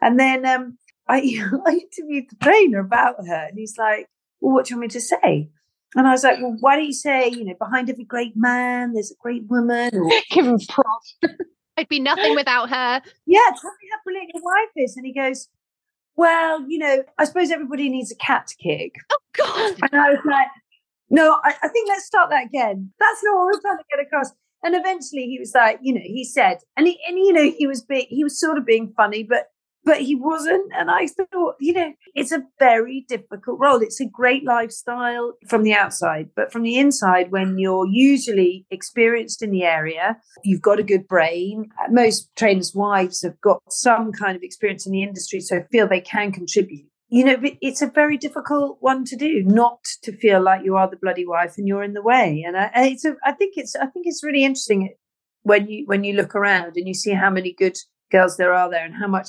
and 0.00 0.20
then 0.20 0.46
um, 0.46 0.78
I, 1.08 1.16
I 1.66 1.80
interviewed 1.80 2.30
the 2.30 2.36
trainer 2.42 2.80
about 2.80 3.26
her 3.26 3.46
and 3.48 3.58
he's 3.58 3.76
like, 3.76 4.06
well, 4.40 4.54
what 4.54 4.66
do 4.66 4.74
you 4.74 4.76
want 4.76 4.94
me 4.94 5.00
to 5.00 5.00
say? 5.00 5.50
And 5.94 6.06
I 6.06 6.12
was 6.12 6.24
like, 6.24 6.38
well, 6.40 6.56
why 6.60 6.76
don't 6.76 6.86
you 6.86 6.92
say, 6.92 7.28
you 7.28 7.44
know, 7.44 7.54
behind 7.58 7.88
every 7.88 8.04
great 8.04 8.32
man, 8.36 8.92
there's 8.92 9.10
a 9.10 9.14
great 9.20 9.44
woman? 9.48 9.94
Or, 9.94 10.10
Give 10.30 10.46
him 10.46 10.58
props. 10.68 11.16
I'd 11.76 11.88
be 11.88 12.00
nothing 12.00 12.34
without 12.34 12.70
her. 12.70 13.02
Yeah, 13.26 13.40
tell 13.60 13.70
me 13.70 13.88
how 13.92 13.98
brilliant 14.04 14.30
your 14.34 14.42
wife 14.42 14.70
is. 14.76 14.96
And 14.96 15.06
he 15.06 15.12
goes, 15.12 15.48
Well, 16.16 16.68
you 16.68 16.78
know, 16.78 17.04
I 17.18 17.24
suppose 17.24 17.50
everybody 17.50 17.88
needs 17.88 18.10
a 18.10 18.16
cat 18.16 18.46
to 18.48 18.56
kick. 18.56 18.94
Oh, 19.10 19.18
God. 19.34 19.90
And 19.90 20.00
I 20.00 20.10
was 20.10 20.20
like, 20.24 20.48
No, 21.10 21.38
I, 21.44 21.54
I 21.62 21.68
think 21.68 21.88
let's 21.88 22.04
start 22.04 22.30
that 22.30 22.46
again. 22.46 22.92
That's 22.98 23.22
not 23.22 23.36
what 23.36 23.44
we're 23.46 23.60
trying 23.60 23.78
to 23.78 23.84
get 23.90 24.06
across. 24.06 24.32
And 24.62 24.74
eventually 24.74 25.26
he 25.26 25.38
was 25.38 25.52
like, 25.54 25.78
you 25.82 25.94
know, 25.94 26.00
he 26.02 26.24
said, 26.24 26.58
and 26.76 26.86
he, 26.86 26.98
and 27.06 27.18
you 27.18 27.32
know, 27.32 27.50
he 27.56 27.66
was 27.66 27.82
being, 27.82 28.06
he 28.08 28.24
was 28.24 28.40
sort 28.40 28.58
of 28.58 28.66
being 28.66 28.92
funny, 28.96 29.22
but 29.22 29.50
but 29.86 30.02
he 30.02 30.16
wasn't. 30.16 30.70
And 30.76 30.90
I 30.90 31.06
thought, 31.06 31.54
you 31.60 31.72
know, 31.72 31.92
it's 32.14 32.32
a 32.32 32.42
very 32.58 33.06
difficult 33.08 33.58
role. 33.60 33.80
It's 33.80 34.00
a 34.00 34.04
great 34.04 34.44
lifestyle 34.44 35.34
from 35.48 35.62
the 35.62 35.72
outside, 35.72 36.30
but 36.34 36.52
from 36.52 36.64
the 36.64 36.76
inside, 36.76 37.30
when 37.30 37.56
you're 37.56 37.86
usually 37.86 38.66
experienced 38.70 39.42
in 39.42 39.52
the 39.52 39.62
area, 39.62 40.18
you've 40.42 40.60
got 40.60 40.80
a 40.80 40.82
good 40.82 41.06
brain. 41.06 41.70
Most 41.88 42.34
trainers' 42.36 42.74
wives 42.74 43.22
have 43.22 43.40
got 43.40 43.62
some 43.70 44.12
kind 44.12 44.36
of 44.36 44.42
experience 44.42 44.86
in 44.86 44.92
the 44.92 45.04
industry, 45.04 45.40
so 45.40 45.62
feel 45.70 45.88
they 45.88 46.00
can 46.00 46.32
contribute. 46.32 46.86
You 47.08 47.24
know, 47.24 47.36
it's 47.62 47.82
a 47.82 47.86
very 47.86 48.18
difficult 48.18 48.78
one 48.80 49.04
to 49.04 49.16
do, 49.16 49.44
not 49.44 49.78
to 50.02 50.10
feel 50.10 50.42
like 50.42 50.64
you 50.64 50.74
are 50.74 50.90
the 50.90 50.96
bloody 50.96 51.24
wife 51.24 51.54
and 51.56 51.68
you're 51.68 51.84
in 51.84 51.92
the 51.92 52.02
way. 52.02 52.44
And 52.44 52.56
I, 52.56 52.70
it's 52.74 53.04
a, 53.04 53.14
I 53.24 53.30
think 53.30 53.54
it's, 53.56 53.76
I 53.76 53.86
think 53.86 54.06
it's 54.08 54.24
really 54.24 54.44
interesting 54.44 54.96
when 55.44 55.68
you 55.68 55.84
when 55.86 56.02
you 56.02 56.14
look 56.14 56.34
around 56.34 56.76
and 56.76 56.88
you 56.88 56.94
see 56.94 57.12
how 57.12 57.30
many 57.30 57.52
good 57.52 57.78
girls 58.10 58.36
there 58.36 58.52
are 58.52 58.68
there 58.68 58.84
and 58.84 58.96
how 58.96 59.06
much 59.06 59.28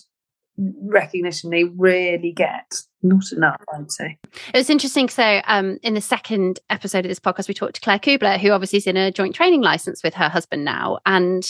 recognition 0.57 1.49
they 1.49 1.65
really 1.65 2.31
get. 2.31 2.81
Not 3.03 3.31
enough, 3.31 3.61
I'd 3.73 3.91
say. 3.91 4.17
It 4.53 4.57
was 4.57 4.69
interesting. 4.69 5.09
So, 5.09 5.41
um, 5.45 5.77
in 5.83 5.93
the 5.93 6.01
second 6.01 6.59
episode 6.69 7.05
of 7.05 7.09
this 7.09 7.19
podcast, 7.19 7.47
we 7.47 7.53
talked 7.53 7.75
to 7.75 7.81
Claire 7.81 7.99
Kubler, 7.99 8.39
who 8.39 8.51
obviously 8.51 8.77
is 8.77 8.87
in 8.87 8.97
a 8.97 9.11
joint 9.11 9.35
training 9.35 9.61
license 9.61 10.03
with 10.03 10.15
her 10.15 10.29
husband 10.29 10.65
now. 10.65 10.99
And 11.05 11.47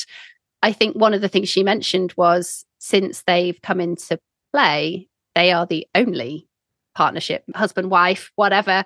I 0.62 0.72
think 0.72 0.96
one 0.96 1.14
of 1.14 1.22
the 1.22 1.30
things 1.30 1.50
she 1.50 1.64
mentioned 1.64 2.14
was 2.18 2.66
since 2.80 3.24
they've 3.26 3.62
come 3.62 3.80
into 3.80 4.20
play, 4.54 5.08
they 5.36 5.52
are 5.52 5.66
the 5.66 5.88
only 5.96 6.48
partnership, 6.96 7.44
husband, 7.56 7.92
wife, 7.92 8.32
whatever, 8.36 8.84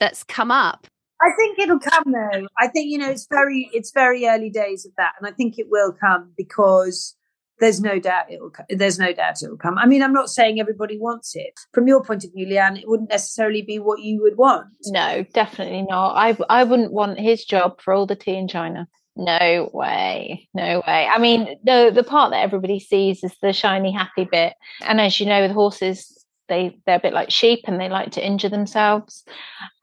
that's 0.00 0.24
come 0.24 0.50
up. 0.50 0.86
I 1.22 1.30
think 1.38 1.58
it'll 1.58 1.78
come 1.78 2.04
though. 2.12 2.46
I 2.58 2.68
think 2.68 2.90
you 2.90 2.98
know 2.98 3.08
it's 3.08 3.26
very 3.30 3.70
it's 3.72 3.92
very 3.92 4.26
early 4.26 4.50
days 4.50 4.84
of 4.84 4.92
that, 4.98 5.12
and 5.18 5.26
I 5.26 5.30
think 5.30 5.58
it 5.58 5.68
will 5.70 5.92
come 5.92 6.32
because 6.36 7.16
there's 7.60 7.80
no 7.80 7.98
doubt 7.98 8.30
it 8.30 8.40
will 8.40 8.52
there's 8.68 8.98
no 8.98 9.12
doubt 9.12 9.42
it 9.42 9.48
will 9.48 9.56
come. 9.56 9.78
I 9.78 9.86
mean 9.86 10.02
i'm 10.02 10.12
not 10.12 10.30
saying 10.30 10.60
everybody 10.60 10.98
wants 10.98 11.34
it. 11.36 11.52
From 11.72 11.86
your 11.86 12.02
point 12.02 12.24
of 12.24 12.32
view 12.32 12.46
leanne 12.46 12.78
it 12.78 12.88
wouldn't 12.88 13.10
necessarily 13.10 13.62
be 13.62 13.78
what 13.78 14.00
you 14.00 14.20
would 14.22 14.36
want. 14.36 14.66
No 14.86 15.24
definitely 15.32 15.82
not. 15.82 16.14
I 16.14 16.36
i 16.48 16.64
wouldn't 16.64 16.92
want 16.92 17.18
his 17.18 17.44
job 17.44 17.80
for 17.80 17.94
all 17.94 18.06
the 18.06 18.16
tea 18.16 18.36
in 18.36 18.48
china. 18.48 18.88
No 19.16 19.70
way. 19.72 20.48
No 20.54 20.82
way. 20.86 21.08
I 21.12 21.18
mean 21.18 21.56
the 21.64 21.92
the 21.94 22.04
part 22.04 22.32
that 22.32 22.42
everybody 22.42 22.80
sees 22.80 23.22
is 23.22 23.34
the 23.40 23.52
shiny 23.52 23.92
happy 23.92 24.24
bit. 24.24 24.54
And 24.82 25.00
as 25.00 25.20
you 25.20 25.26
know 25.26 25.42
with 25.42 25.52
horses 25.52 26.10
they 26.48 26.78
they're 26.86 26.96
a 26.96 27.00
bit 27.00 27.14
like 27.14 27.30
sheep 27.30 27.60
and 27.66 27.80
they 27.80 27.88
like 27.88 28.12
to 28.12 28.26
injure 28.26 28.48
themselves. 28.48 29.24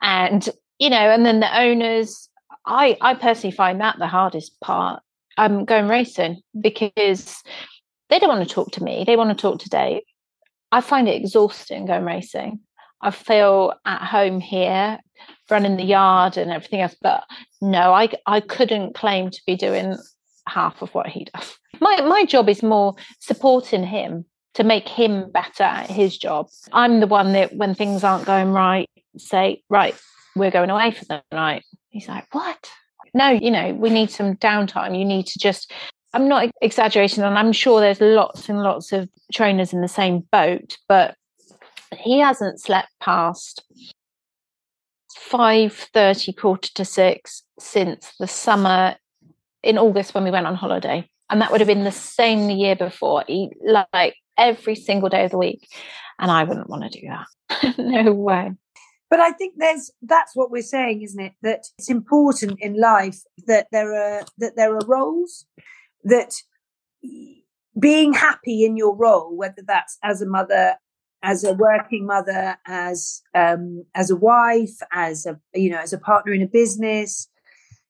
And 0.02 0.48
you 0.80 0.90
know 0.90 0.98
and 0.98 1.26
then 1.26 1.40
the 1.40 1.60
owners 1.60 2.28
i 2.66 2.98
i 3.02 3.14
personally 3.14 3.56
find 3.56 3.80
that 3.80 3.98
the 4.00 4.08
hardest 4.08 4.60
part 4.60 5.02
Um, 5.38 5.60
I'm 5.60 5.66
going 5.66 5.88
racing 5.88 6.42
because 6.60 7.42
they 8.10 8.20
don't 8.20 8.30
want 8.30 8.48
to 8.48 8.54
talk 8.54 8.72
to 8.74 8.84
me. 8.84 9.04
They 9.06 9.16
want 9.16 9.30
to 9.30 9.42
talk 9.42 9.60
to 9.60 9.70
Dave. 9.70 10.02
I 10.72 10.82
find 10.82 11.08
it 11.08 11.16
exhausting 11.16 11.86
going 11.86 12.06
racing. 12.06 12.60
I 13.02 13.12
feel 13.12 13.74
at 13.86 14.02
home 14.04 14.40
here, 14.40 15.00
running 15.50 15.78
the 15.78 15.84
yard 15.84 16.38
and 16.38 16.52
everything 16.52 16.82
else. 16.82 16.96
But 17.02 17.24
no, 17.62 17.94
I 17.94 18.10
I 18.26 18.42
couldn't 18.42 18.96
claim 18.96 19.32
to 19.32 19.42
be 19.46 19.56
doing 19.56 19.98
half 20.48 20.82
of 20.82 20.94
what 20.94 21.08
he 21.08 21.26
does. 21.34 21.58
My 21.80 22.02
my 22.02 22.26
job 22.26 22.50
is 22.50 22.64
more 22.64 22.94
supporting 23.20 23.84
him 23.84 24.26
to 24.54 24.64
make 24.64 24.88
him 24.88 25.32
better 25.32 25.64
at 25.64 25.90
his 25.90 26.18
job. 26.18 26.48
I'm 26.74 27.00
the 27.00 27.08
one 27.08 27.34
that 27.34 27.56
when 27.56 27.74
things 27.74 28.04
aren't 28.04 28.26
going 28.26 28.52
right, 28.52 28.90
say, 29.18 29.64
right, 29.70 29.96
we're 30.36 30.52
going 30.52 30.70
away 30.70 30.92
for 30.92 31.06
the 31.06 31.24
night. 31.32 31.64
He's 31.90 32.08
like, 32.08 32.28
what? 32.34 32.70
No, 33.14 33.30
you 33.30 33.52
know, 33.52 33.74
we 33.74 33.90
need 33.90 34.12
some 34.12 34.36
downtime. 34.38 34.98
You 34.98 35.06
need 35.06 35.28
to 35.28 35.40
just, 35.40 35.72
I'm 36.14 36.28
not 36.28 36.50
exaggerating, 36.62 37.24
and 37.24 37.38
I'm 37.38 37.52
sure 37.52 37.80
there's 37.80 38.02
lots 38.02 38.50
and 38.50 38.62
lots 38.62 38.92
of 38.92 39.10
trainers 39.34 39.74
in 39.74 39.82
the 39.82 39.88
same 39.88 40.20
boat, 40.32 40.78
but 40.88 41.16
he 41.98 42.20
hasn't 42.20 42.62
slept 42.62 42.90
past 43.02 43.64
5.30, 45.30 46.38
quarter 46.38 46.70
to 46.76 46.86
six 46.86 47.44
since 47.60 48.14
the 48.20 48.28
summer 48.28 48.96
in 49.64 49.78
August 49.78 50.14
when 50.14 50.24
we 50.24 50.32
went 50.32 50.48
on 50.48 50.56
holiday. 50.56 51.08
And 51.30 51.42
that 51.42 51.52
would 51.52 51.62
have 51.62 51.68
been 51.68 51.84
the 51.84 51.92
same 51.92 52.48
the 52.48 52.54
year 52.54 52.76
before. 52.76 53.24
He 53.28 53.52
like 53.64 54.16
every 54.38 54.76
single 54.76 55.10
day 55.10 55.26
of 55.26 55.32
the 55.32 55.38
week. 55.38 55.68
And 56.20 56.30
I 56.30 56.44
wouldn't 56.44 56.70
want 56.70 56.92
to 56.92 57.00
do 57.00 57.08
that. 57.08 57.78
no 57.78 58.12
way. 58.12 58.52
But 59.12 59.20
I 59.20 59.34
think 59.34 59.56
there's 59.58 59.92
that's 60.02 60.36
what 60.36 60.52
we're 60.52 60.64
saying, 60.64 61.02
isn't 61.02 61.20
it? 61.20 61.34
That 61.44 61.66
it's 61.78 61.90
important 61.90 62.58
in 62.62 62.80
life 62.80 63.20
that 63.46 63.68
there 63.72 63.94
are 63.94 64.24
that 64.38 64.56
there 64.56 64.74
are 64.74 64.88
roles 64.88 65.46
that 66.06 66.34
being 67.78 68.14
happy 68.14 68.64
in 68.64 68.78
your 68.78 68.96
role, 68.96 69.36
whether 69.36 69.64
that's 69.68 69.98
as 70.02 70.22
a 70.22 70.26
mother, 70.26 70.76
as 71.24 71.44
a 71.44 71.54
working 71.54 72.06
mother, 72.06 72.58
as 72.66 73.22
um, 73.36 73.84
as 73.96 74.10
a 74.10 74.16
wife, 74.16 74.78
as 74.94 75.26
a 75.26 75.38
you 75.54 75.70
know, 75.70 75.80
as 75.80 75.92
a 75.92 76.00
partner 76.00 76.32
in 76.32 76.42
a 76.42 76.48
business, 76.48 77.28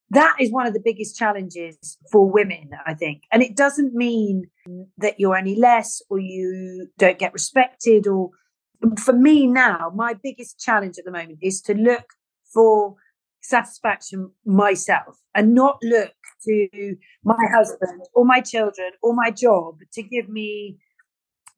that 0.10 0.36
is 0.39 0.51
one 0.51 0.65
of 0.65 0.73
the 0.73 0.81
biggest 0.84 1.15
challenges 1.15 1.99
for 2.12 2.29
women, 2.29 2.71
I 2.88 2.95
think. 2.95 3.23
And 3.31 3.43
it 3.43 3.55
doesn't 3.55 3.93
mean 3.93 4.49
that 4.97 5.19
you're 5.19 5.38
any 5.38 5.55
less 5.55 6.01
or 6.10 6.17
you 6.17 6.88
don't 6.97 7.19
get 7.19 7.31
respected 7.31 8.07
or 8.07 8.31
for 8.99 9.13
me 9.13 9.47
now, 9.47 9.91
my 9.95 10.15
biggest 10.21 10.59
challenge 10.59 10.97
at 10.97 11.05
the 11.05 11.11
moment 11.11 11.39
is 11.41 11.61
to 11.63 11.73
look 11.73 12.05
for 12.53 12.95
satisfaction 13.41 14.31
myself 14.45 15.17
and 15.33 15.53
not 15.53 15.77
look 15.83 16.13
to 16.45 16.95
my 17.23 17.37
husband 17.55 18.01
or 18.13 18.25
my 18.25 18.39
children 18.39 18.91
or 19.01 19.13
my 19.13 19.31
job 19.31 19.77
to 19.93 20.03
give 20.03 20.29
me 20.29 20.77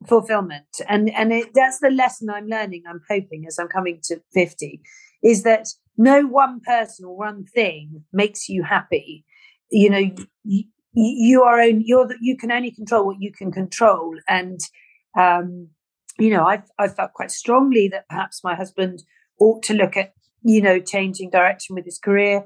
fulfillment. 0.07 0.65
And 0.87 1.09
and 1.11 1.31
it, 1.33 1.49
that's 1.53 1.79
the 1.79 1.89
lesson 1.89 2.29
i'm 2.29 2.47
learning 2.47 2.83
i'm 2.87 3.01
hoping 3.09 3.45
as 3.47 3.57
i'm 3.57 3.67
coming 3.67 3.99
to 4.03 4.21
50 4.33 4.81
is 5.23 5.43
that 5.43 5.67
no 5.97 6.25
one 6.25 6.59
person 6.59 7.05
or 7.05 7.15
one 7.15 7.45
thing 7.45 8.03
makes 8.11 8.49
you 8.49 8.63
happy. 8.63 9.25
You 9.71 9.89
know 9.89 10.11
you, 10.43 10.63
you 10.93 11.43
are 11.43 11.59
own 11.59 11.81
you're 11.85 12.09
you 12.21 12.37
can 12.37 12.51
only 12.51 12.71
control 12.71 13.05
what 13.05 13.17
you 13.19 13.31
can 13.31 13.51
control. 13.51 14.15
And 14.27 14.59
um 15.17 15.69
you 16.19 16.29
know, 16.29 16.45
I've, 16.45 16.63
i 16.77 16.87
felt 16.87 17.13
quite 17.13 17.31
strongly 17.31 17.87
that 17.89 18.07
perhaps 18.09 18.43
my 18.43 18.55
husband 18.55 19.03
ought 19.39 19.63
to 19.63 19.73
look 19.73 19.97
at, 19.97 20.13
you 20.43 20.61
know, 20.61 20.79
changing 20.79 21.29
direction 21.29 21.75
with 21.75 21.85
his 21.85 21.99
career, 21.99 22.45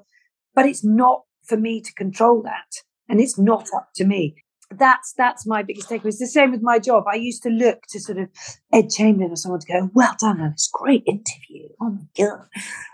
but 0.55 0.65
it's 0.65 0.83
not 0.83 1.23
for 1.43 1.57
me 1.57 1.81
to 1.81 1.93
control 1.93 2.41
that. 2.43 2.83
And 3.09 3.21
it's 3.21 3.37
not 3.39 3.67
up 3.75 3.89
to 3.95 4.05
me. 4.05 4.35
That's 4.69 5.13
that's 5.13 5.47
my 5.47 5.63
biggest 5.63 5.89
takeaway. 5.89 6.07
It's 6.07 6.19
the 6.19 6.27
same 6.27 6.51
with 6.51 6.61
my 6.61 6.77
job. 6.77 7.05
I 7.09 7.15
used 7.15 7.41
to 7.43 7.49
look 7.49 7.83
to 7.89 8.01
sort 8.01 8.17
of 8.17 8.27
Ed 8.73 8.89
Chamberlain 8.89 9.31
or 9.31 9.37
someone 9.37 9.61
to 9.61 9.67
go, 9.67 9.89
well 9.93 10.13
done, 10.19 10.41
it's 10.41 10.69
great 10.71 11.03
interview. 11.07 11.69
Oh 11.81 11.91
my 11.91 12.01
god, 12.17 12.47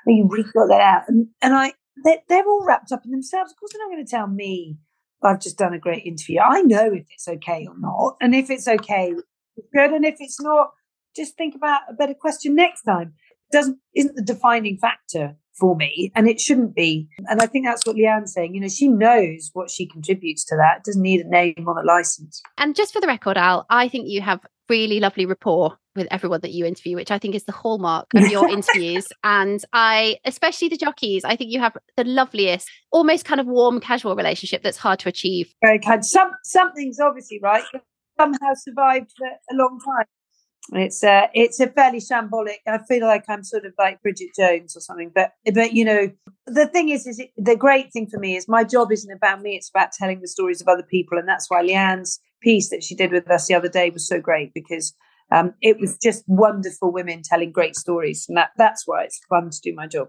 you 0.06 0.28
really 0.30 0.44
got 0.54 0.68
that 0.68 0.82
out. 0.82 1.04
And, 1.08 1.30
and 1.42 1.56
I, 1.56 1.74
they're, 2.04 2.20
they're 2.30 2.48
all 2.48 2.64
wrapped 2.64 2.92
up 2.92 3.06
in 3.06 3.12
themselves. 3.12 3.52
Of 3.52 3.60
course, 3.60 3.74
they're 3.74 3.82
not 3.82 3.92
going 3.92 4.06
to 4.06 4.12
tell 4.12 4.28
me 4.28 4.78
I've 5.24 5.42
just 5.42 5.58
done 5.58 5.74
a 5.74 5.80
great 5.80 6.06
interview. 6.06 6.40
I 6.42 6.62
know 6.62 6.94
if 6.94 7.08
it's 7.10 7.28
okay 7.28 7.66
or 7.68 7.80
not, 7.80 8.18
and 8.22 8.36
if 8.36 8.52
it's 8.52 8.68
okay, 8.68 9.16
good. 9.74 9.92
And 9.92 10.06
if 10.06 10.16
it's 10.20 10.42
not, 10.42 10.72
just 11.16 11.38
think 11.38 11.56
about 11.56 11.82
a 11.90 11.94
better 11.94 12.14
question 12.14 12.56
next 12.56 12.84
time. 12.84 13.14
Doesn't 13.52 13.78
isn't 13.96 14.16
the 14.16 14.24
defining 14.24 14.78
factor 14.78 15.36
for 15.60 15.76
me, 15.76 16.12
and 16.16 16.28
it 16.28 16.40
shouldn't 16.40 16.76
be. 16.76 17.08
And 17.28 17.42
I 17.42 17.46
think 17.46 17.66
that's 17.66 17.86
what 17.86 17.96
Leanne's 17.96 18.34
saying. 18.34 18.56
You 18.56 18.62
know, 18.62 18.68
she 18.68 18.88
knows 18.88 19.52
what 19.54 19.70
she 19.70 19.86
contributes 19.86 20.44
to 20.46 20.56
that. 20.56 20.84
Doesn't 20.84 21.02
need 21.02 21.22
a 21.22 21.30
name 21.30 21.66
on 21.68 21.78
a 21.78 21.86
license. 21.86 22.42
And 22.58 22.76
just 22.76 22.94
for 22.94 23.02
the 23.02 23.08
record, 23.08 23.38
Al, 23.38 23.66
I 23.70 23.88
think 23.90 24.08
you 24.08 24.22
have 24.22 24.40
really 24.70 25.00
lovely 25.00 25.26
rapport 25.26 25.78
with 25.96 26.08
everyone 26.10 26.42
that 26.42 26.52
you 26.52 26.66
interview, 26.66 26.96
which 26.96 27.12
I 27.12 27.20
think 27.20 27.36
is 27.36 27.44
the 27.44 27.52
hallmark 27.52 28.08
of 28.16 28.28
your 28.30 28.50
interviews. 28.58 29.08
And 29.24 29.64
I, 29.74 30.18
especially 30.26 30.70
the 30.70 30.78
jockeys, 30.78 31.24
I 31.24 31.36
think 31.36 31.52
you 31.52 31.60
have 31.60 31.78
the 31.96 32.04
loveliest, 32.04 32.68
almost 32.92 33.26
kind 33.26 33.40
of 33.40 33.46
warm, 33.46 33.80
casual 33.80 34.16
relationship 34.16 34.64
that's 34.64 34.78
hard 34.78 35.00
to 35.00 35.10
achieve. 35.10 35.54
Very 35.64 35.80
kind. 35.80 36.04
Some 36.04 36.32
something's 36.44 37.00
obviously 37.00 37.40
right 37.44 37.64
somehow 38.24 38.54
survived 38.56 39.12
for 39.18 39.28
a 39.28 39.56
long 39.56 39.80
time. 39.80 40.06
It's 40.72 41.04
a 41.04 41.30
it's 41.34 41.60
a 41.60 41.68
fairly 41.68 42.00
shambolic. 42.00 42.60
I 42.66 42.80
feel 42.88 43.06
like 43.06 43.26
I'm 43.28 43.44
sort 43.44 43.66
of 43.66 43.74
like 43.78 44.02
Bridget 44.02 44.30
Jones 44.38 44.78
or 44.78 44.80
something. 44.80 45.12
But 45.14 45.34
but 45.54 45.74
you 45.74 45.84
know 45.84 46.10
the 46.48 46.68
thing 46.68 46.90
is 46.90 47.06
is 47.06 47.20
it, 47.20 47.32
the 47.36 47.58
great 47.58 47.92
thing 47.92 48.08
for 48.10 48.18
me 48.18 48.38
is 48.38 48.48
my 48.48 48.64
job 48.64 48.92
isn't 48.92 49.12
about 49.12 49.42
me. 49.42 49.56
It's 49.56 49.70
about 49.70 49.92
telling 49.92 50.22
the 50.22 50.28
stories 50.28 50.62
of 50.62 50.70
other 50.70 50.84
people, 50.84 51.18
and 51.18 51.28
that's 51.28 51.50
why 51.50 51.62
Leanne's 51.62 52.20
piece 52.42 52.70
that 52.70 52.84
she 52.84 52.96
did 52.96 53.12
with 53.12 53.30
us 53.30 53.48
the 53.48 53.56
other 53.56 53.70
day 53.70 53.90
was 53.90 54.08
so 54.08 54.22
great 54.22 54.54
because 54.54 54.94
um, 55.32 55.54
it 55.62 55.80
was 55.80 55.98
just 55.98 56.24
wonderful 56.28 56.94
women 56.94 57.22
telling 57.24 57.52
great 57.52 57.76
stories, 57.76 58.26
and 58.30 58.38
that 58.38 58.52
that's 58.58 58.84
why 58.86 59.04
it's 59.04 59.20
fun 59.30 59.50
to 59.50 59.60
do 59.62 59.76
my 59.76 59.88
job. 59.88 60.08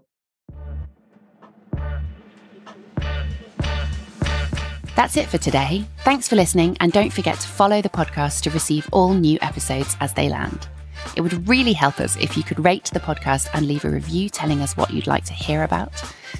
That's 4.95 5.17
it 5.17 5.27
for 5.27 5.37
today. 5.37 5.85
Thanks 6.05 6.29
for 6.29 6.37
listening, 6.37 6.77
and 6.79 6.91
don't 6.91 7.11
forget 7.11 7.37
to 7.39 7.47
follow 7.47 7.81
the 7.81 7.89
podcast 7.89 8.41
to 8.43 8.49
receive 8.49 8.87
all 8.93 9.13
new 9.13 9.37
episodes 9.41 9.97
as 9.99 10.13
they 10.13 10.29
land. 10.29 10.69
It 11.17 11.21
would 11.21 11.49
really 11.49 11.73
help 11.73 11.99
us 11.99 12.15
if 12.15 12.37
you 12.37 12.43
could 12.43 12.63
rate 12.63 12.89
the 12.93 13.01
podcast 13.01 13.49
and 13.53 13.67
leave 13.67 13.83
a 13.83 13.89
review 13.89 14.29
telling 14.29 14.61
us 14.61 14.77
what 14.77 14.91
you'd 14.91 15.05
like 15.05 15.25
to 15.25 15.33
hear 15.33 15.63
about. 15.63 15.91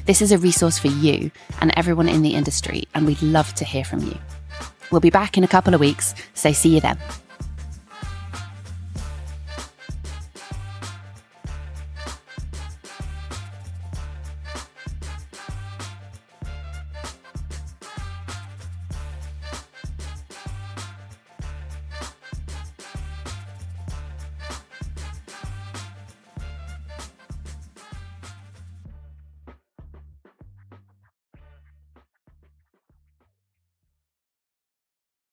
This 0.05 0.21
is 0.21 0.31
a 0.31 0.37
resource 0.37 0.79
for 0.79 0.87
you 0.87 1.31
and 1.59 1.73
everyone 1.75 2.07
in 2.07 2.21
the 2.21 2.33
industry, 2.33 2.85
and 2.93 3.05
we'd 3.05 3.21
love 3.21 3.53
to 3.55 3.65
hear 3.65 3.83
from 3.83 3.99
you. 3.99 4.17
We'll 4.89 5.01
be 5.01 5.09
back 5.09 5.37
in 5.37 5.43
a 5.43 5.49
couple 5.49 5.73
of 5.73 5.81
weeks, 5.81 6.15
so 6.33 6.53
see 6.53 6.75
you 6.75 6.79
then. 6.79 6.97